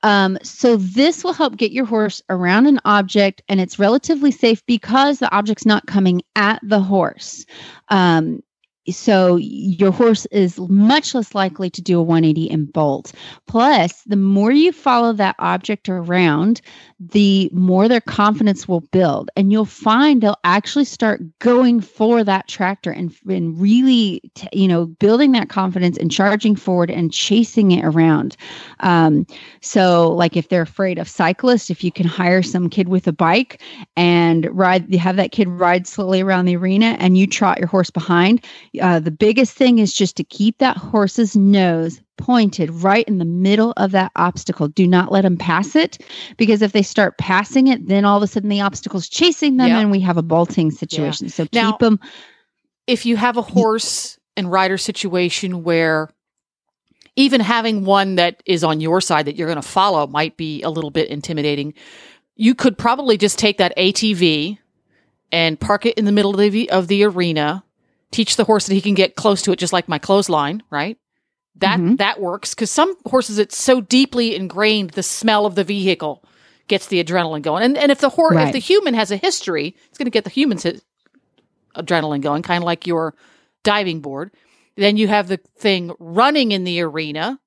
[0.03, 4.65] Um, so this will help get your horse around an object, and it's relatively safe
[4.65, 7.45] because the object's not coming at the horse.
[7.89, 8.41] Um,
[8.89, 13.11] so your horse is much less likely to do a 180 and bolt.
[13.47, 16.61] Plus, the more you follow that object around,
[16.99, 19.29] the more their confidence will build.
[19.35, 24.67] And you'll find they'll actually start going for that tractor and, and really, t- you
[24.67, 28.35] know, building that confidence and charging forward and chasing it around.
[28.79, 29.27] Um,
[29.61, 33.13] so, like if they're afraid of cyclists, if you can hire some kid with a
[33.13, 33.61] bike
[33.95, 37.89] and ride, have that kid ride slowly around the arena and you trot your horse
[37.89, 38.43] behind.
[38.81, 43.25] Uh, the biggest thing is just to keep that horse's nose pointed right in the
[43.25, 44.67] middle of that obstacle.
[44.67, 45.99] Do not let them pass it
[46.37, 49.67] because if they start passing it, then all of a sudden the obstacle's chasing them
[49.67, 49.77] Yep.
[49.81, 51.29] and we have a bolting situation.
[51.29, 51.99] So Now- keep them.
[52.87, 56.09] if you have a horse and rider situation where
[57.15, 60.61] even having one that is on your side that you're going to follow might be
[60.63, 61.73] a little bit intimidating,
[62.35, 64.57] you could probably just take that ATV
[65.31, 67.63] and park it in the middle of the, of the arena,
[68.11, 70.97] teach the horse that he can get close to it, just like my clothesline, right?
[71.55, 71.97] That Mhm.
[71.97, 76.23] that works because some horses it's so deeply ingrained the smell of the vehicle
[76.67, 79.75] gets the adrenaline going, and and if the horse if the human has a history,
[79.89, 80.75] it's going to get the human's hi-
[81.75, 83.15] adrenaline going, kind of like your
[83.63, 84.31] diving board.
[84.75, 87.39] Then you have the thing running in the arena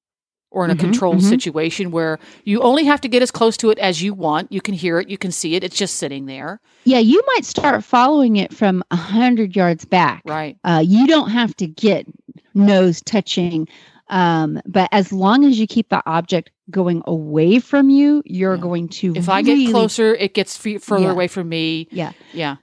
[0.50, 1.28] or in a Mhm, controlled mhm.
[1.28, 4.50] situation where you only have to get as close to it as you want.
[4.50, 6.60] You can hear it, you can see it, it's just sitting there.
[6.84, 10.22] Yeah, you might start following it from a hundred yards back.
[10.24, 10.56] Right.
[10.64, 12.06] Uh, you don't have to get
[12.54, 13.68] nose touching,
[14.08, 18.60] um, but as long as you keep the object going away from you, you're Yeah.
[18.60, 19.12] going to.
[19.14, 21.12] If I get closer, it gets f- further Yeah.
[21.12, 21.86] away from me.
[21.92, 22.12] yeah.
[22.32, 22.56] Yeah.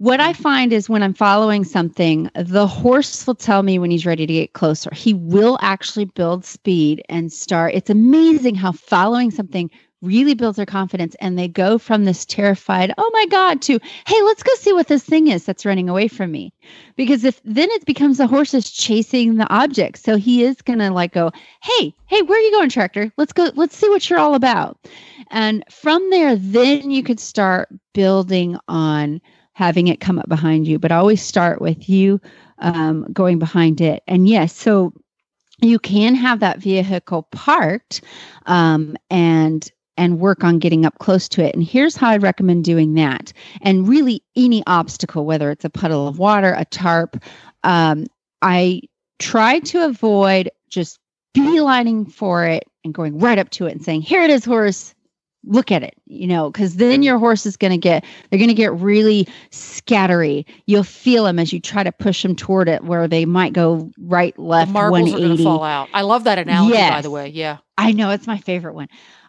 [0.00, 0.42] What I mm-hmm.
[0.42, 4.32] find is when I'm following something, the horse will tell me when he's ready to
[4.32, 4.88] get closer.
[4.94, 7.74] He will actually build speed and start.
[7.74, 9.70] It's amazing how following something
[10.00, 14.22] really builds their confidence and they go from this terrified, oh my God, to, hey,
[14.22, 16.54] let's go see what this thing is that's running away from me.
[16.96, 19.98] Because if then it becomes the horse is chasing the object.
[19.98, 21.30] So he is going to like go,
[21.62, 23.12] hey, hey, where are you going, tractor?
[23.18, 24.78] Let's go, let's see what you're all about.
[25.30, 29.20] And from there, then you could start building on
[29.60, 32.18] having it come up behind you, but always start with you
[32.60, 34.02] um, going behind it.
[34.06, 34.94] And yes, so
[35.60, 38.00] you can have that vehicle parked
[38.46, 41.54] um, and and work on getting up close to it.
[41.54, 43.34] And here's how I'd recommend doing that.
[43.60, 47.22] And really, any obstacle, whether it's a puddle of water, a tarp,
[47.62, 48.06] um,
[48.40, 48.80] I
[49.18, 50.98] try to avoid just
[51.36, 54.94] beelining for it and going right up to it and saying, "Here it is, horse."
[55.44, 58.48] Look at it, you know, because then your horse is going to get, they're going
[58.48, 60.44] to get really scattery.
[60.66, 63.90] You'll feel them as you try to push them toward it, where they might go
[63.98, 65.88] right, left, the marbles are going to fall out.
[65.94, 67.28] I love that analogy, by the way.
[67.28, 67.58] Yeah.
[67.78, 68.88] I know it's my favorite one.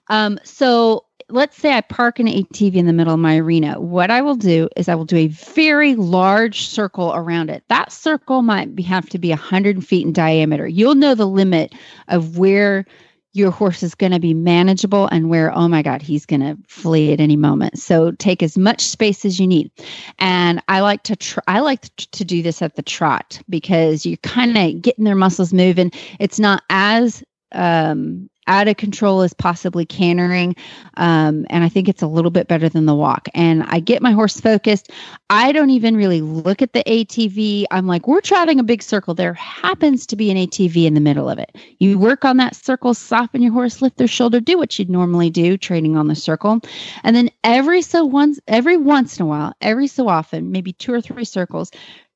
[0.09, 3.79] Um, so let's say I park an ATV in the middle of my arena.
[3.79, 7.63] What I will do is I will do a very large circle around it.
[7.69, 10.67] That circle might be, have to be 100 feet in diameter.
[10.67, 11.73] You'll know the limit
[12.09, 12.85] of where
[13.33, 16.57] your horse is going to be manageable and where, oh my God, he's going to
[16.67, 17.79] flee at any moment.
[17.79, 19.71] So take as much space as you need.
[20.19, 24.17] And I like to tr- I like to, do this at the trot because you're
[24.17, 25.91] kind of getting their muscles moving.
[26.19, 30.53] It's not as um, out of control as possibly cantering.
[30.97, 33.29] Um, and I think it's a little bit better than the walk.
[33.33, 34.91] And I get my horse focused.
[35.29, 37.63] I don't even really look at the ATV.
[37.71, 39.13] I'm like, we're trotting a big circle.
[39.13, 41.55] There happens to be an ATV in the middle of it.
[41.79, 45.29] You work on that circle, soften your horse, lift their shoulder, do what you'd normally
[45.29, 46.59] do, training on the circle.
[47.03, 50.93] And then every so once, every once in a while, every so often, maybe two
[50.93, 51.71] or three circles,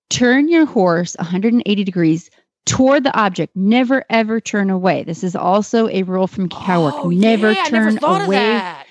[0.09, 2.29] turn your horse 180 degrees
[2.65, 3.55] toward the object.
[3.55, 5.03] Never ever turn away.
[5.03, 6.95] This is also a rule from cow work.
[6.97, 8.23] Oh, never yeah, turn never away.
[8.23, 8.29] Of
[8.61, 8.85] that.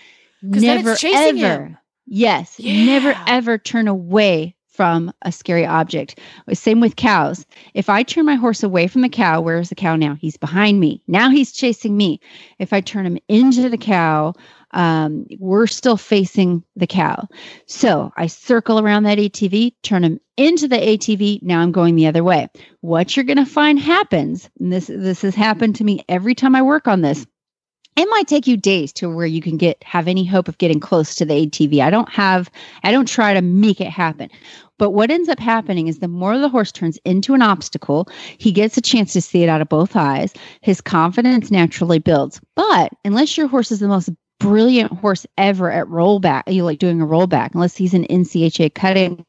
[0.53, 1.65] 'Cause then it's Never chasing ever.
[1.65, 1.79] him.
[2.07, 6.19] Yes, never ever turn away from a scary object.
[6.53, 7.47] Same with cows.
[7.75, 10.17] If I turn my horse away from the cow, where is the cow now?
[10.21, 11.01] He's behind me.
[11.07, 12.21] Now he's chasing me.
[12.59, 14.35] If I turn him into the cow,
[14.75, 17.29] um, we're still facing the cow.
[17.67, 21.43] So I circle around that ATV, turn him into the ATV.
[21.43, 22.49] Now I'm going the other way.
[22.81, 26.55] What you're going to find happens, and this this has happened to me every time
[26.55, 27.25] I work on this.
[27.97, 30.81] It might take you days to where you can get have any hope of getting
[30.81, 31.81] close to the ATV.
[31.81, 32.51] I don't have
[32.83, 34.29] I don't try to make it happen.
[34.77, 38.51] But what ends up happening is the more the horse turns into an obstacle, he
[38.51, 40.35] gets a chance to see it out of both eyes.
[40.63, 42.41] His confidence naturally builds.
[42.57, 44.11] But unless your horse is the most
[44.45, 49.25] brilliant horse ever at rollback, you like doing a rollback, unless he's an NCHA cutting,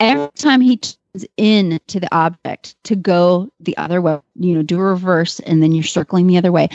[0.00, 4.62] every time he turns in to the object to go the other way, you know,
[4.62, 6.70] do a reverse and then you're circling the other way.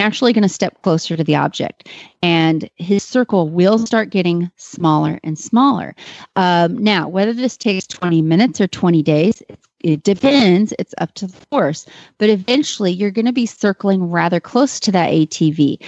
[0.00, 1.88] Naturally going to step closer to the object
[2.22, 5.94] and his circle will start getting smaller and smaller.
[6.36, 9.42] Um, now, whether this takes 20 minutes or 20 days,
[9.80, 10.72] it depends.
[10.78, 11.84] It's up to the horse.
[12.16, 15.82] But eventually, you're going to be circling rather close to that ATV.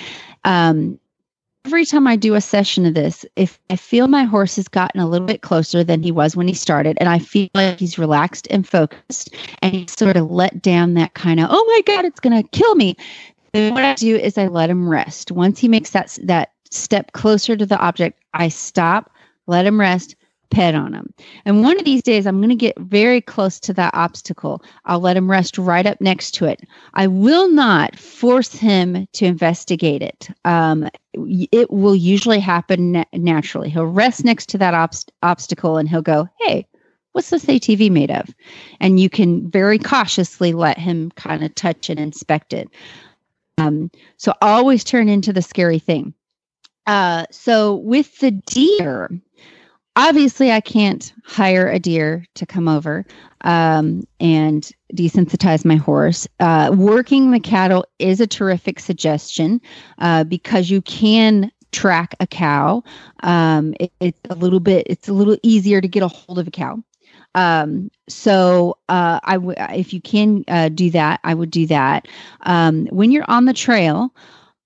[0.44, 0.98] Um,
[1.64, 5.01] every time I do a session of this, if I feel my horse has gotten
[5.01, 7.98] a little bit closer than he was when he started, and I feel like he's
[7.98, 12.05] relaxed and focused, and he sort of let down that kind of, oh my God,
[12.05, 12.97] it's going to kill me.
[13.53, 15.31] Then what I do is I let him rest.
[15.31, 19.11] Once he makes that that step closer to the object, I stop,
[19.47, 20.16] let him rest,
[20.53, 21.12] pet on him.
[21.45, 24.62] And one of these days, I'm going to get very close to that obstacle.
[24.85, 26.61] I'll let him rest right up next to it.
[26.95, 30.29] I will not force him to investigate it.
[30.45, 33.70] Um, it will usually happen na- naturally.
[33.70, 36.66] He'll rest next to that obst- obstacle and he'll go, Hey,
[37.12, 38.29] what's this ATV made of?
[38.81, 42.69] And you can very cautiously let him kind of touch and inspect it.
[43.59, 46.15] Um, so always turn into the scary thing.
[46.87, 49.11] Uh, so with the deer,
[49.97, 53.05] obviously I can't hire a deer to come over
[53.43, 56.27] um, and desensitize my horse.
[56.41, 59.61] Uh, working the cattle is a terrific suggestion
[59.99, 62.83] uh, because you can track a cow.
[63.23, 66.49] Um, it, it's a little bit, it's a little easier to get a hold of
[66.49, 66.83] a cow.
[67.35, 72.09] Um, so uh, I w- if you can uh, do that, I would do that.
[72.43, 74.15] Um, when you're on the trail,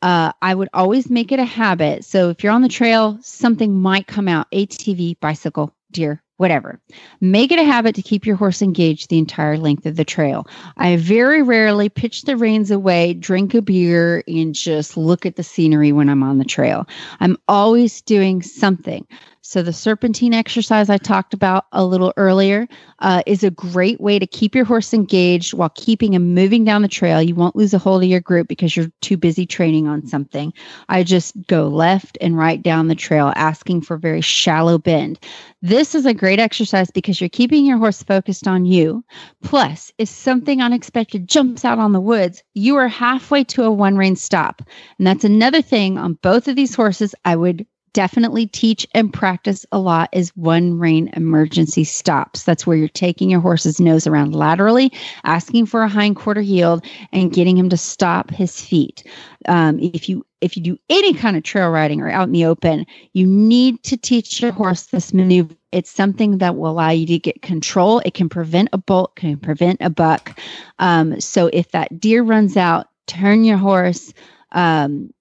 [0.02, 2.04] uh, I would always make it a habit.
[2.04, 6.80] So if you're on the trail, something might come out ATV, bicycle, deer, whatever.
[7.20, 10.46] Make it a habit to keep your horse engaged the entire length of the trail.
[10.76, 15.42] I very rarely pitch the reins away, drink a beer, and just look at the
[15.42, 16.86] scenery when I'm on the trail.
[17.20, 19.06] I'm always doing something.
[19.48, 22.66] So, the serpentine exercise I talked about a little earlier
[22.98, 26.82] uh, is a great way to keep your horse engaged while keeping him moving down
[26.82, 27.22] the trail.
[27.22, 30.52] You won't lose a hold of your group because you're too busy training on something.
[30.88, 35.20] I just go left and right down the trail, asking for very shallow bend.
[35.62, 39.04] This is a great exercise because you're keeping your horse focused on you.
[39.44, 43.96] Plus, if something unexpected jumps out on the woods, you are halfway to a one
[43.96, 44.60] rein stop.
[44.98, 47.64] And that's another thing on both of these horses I would
[47.96, 52.42] definitely teach and practice a lot is one rein emergency stops.
[52.42, 54.92] That's where you're taking your horse's nose around laterally,
[55.24, 59.02] asking for a hind quarter yield, and getting him to stop his feet.
[59.48, 62.44] Um, if you if you do any kind of trail riding or out in the
[62.44, 65.54] open, you need to teach your horse this maneuver.
[65.72, 68.00] It's something that will allow you to get control.
[68.00, 70.38] It can prevent a bolt, can prevent a buck.
[70.80, 74.12] Um, so if that deer runs out, turn your horse.
[74.52, 75.14] Um,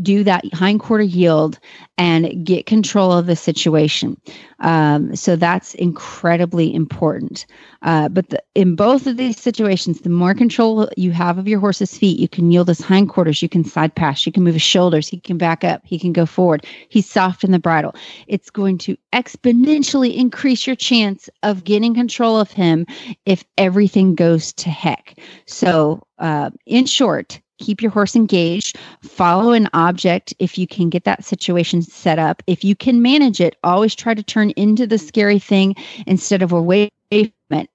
[0.00, 1.58] do that hind quarter yield
[1.98, 4.20] and get control of the situation.
[4.60, 7.46] Um, so that's incredibly important.
[7.82, 11.60] Uh, but the, in both of these situations, the more control you have of your
[11.60, 14.62] horse's feet, you can yield his hindquarters, you can side pass, you can move his
[14.62, 16.66] shoulders, he can back up, he can go forward.
[16.88, 17.94] He's soft in the bridle.
[18.26, 22.86] It's going to exponentially increase your chance of getting control of him
[23.26, 25.18] if everything goes to heck.
[25.46, 31.04] So, uh, in short, keep your horse engaged, follow an object if you can get
[31.04, 32.42] that situation set up.
[32.46, 35.76] If you can manage it, always try to turn into the scary thing
[36.06, 36.90] instead of away.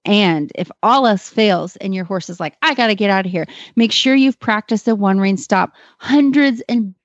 [0.05, 3.25] And if all else fails and your horse is like, I got to get out
[3.25, 3.45] of here,
[3.75, 6.95] make sure you've practiced a one rein stop hundreds and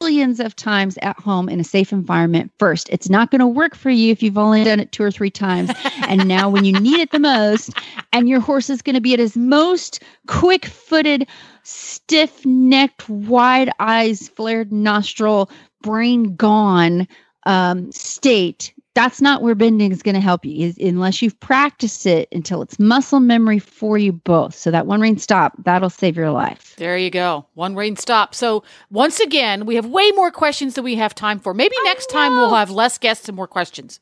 [0.00, 2.88] billions of times at home in a safe environment first.
[2.90, 5.30] It's not going to work for you if you've only done it two or three
[5.30, 5.70] times.
[6.08, 7.70] and now, when you need it the most,
[8.12, 11.28] and your horse is going to be at his most quick footed,
[11.62, 15.50] stiff necked, wide eyes, flared nostril,
[15.82, 17.06] brain gone
[17.46, 22.06] um, state, that's not where bending is going to help you is unless you've practiced
[22.06, 24.54] it until it's muscle memory for you both.
[24.54, 26.74] So that one rein stop, that'll save your life.
[26.76, 27.44] There you go.
[27.54, 28.34] One rein stop.
[28.34, 31.52] So once again, we have way more questions than we have time for.
[31.54, 33.98] Maybe next time we'll have less guests and more questions.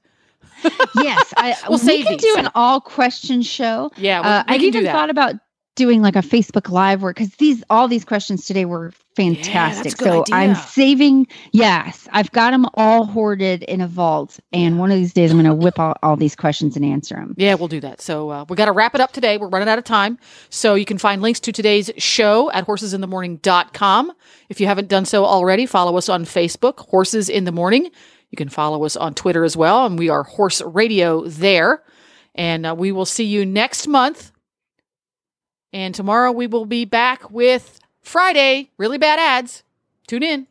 [0.97, 2.23] yes, I, We'll we save can these.
[2.23, 3.90] do an all question show.
[3.97, 5.35] Yeah, we- uh, we I can even thought about
[5.74, 9.96] doing like a Facebook Live where because these all these questions today were fantastic.
[9.96, 10.34] good so idea.
[10.34, 11.26] I'm saving.
[11.52, 15.38] Yes, I've got them all hoarded in a vault, and one of these days I'm
[15.38, 17.34] going to whip out all these questions and answer them.
[17.38, 18.00] Yeah, we'll do that.
[18.00, 19.38] So uh, we got to wrap it up today.
[19.38, 20.18] We're running out of time.
[20.50, 24.12] So you can find links to today's show at horsesinthemorning.com.
[24.48, 27.90] If you haven't done so already, follow us on Facebook, Horses in the Morning.
[28.30, 31.82] You can follow us on Twitter as well, and we are Horse Radio there.
[32.34, 34.31] And uh, we will see you next month.
[35.72, 39.62] And tomorrow we will be back with Friday, really bad ads.
[40.06, 40.46] Tune in.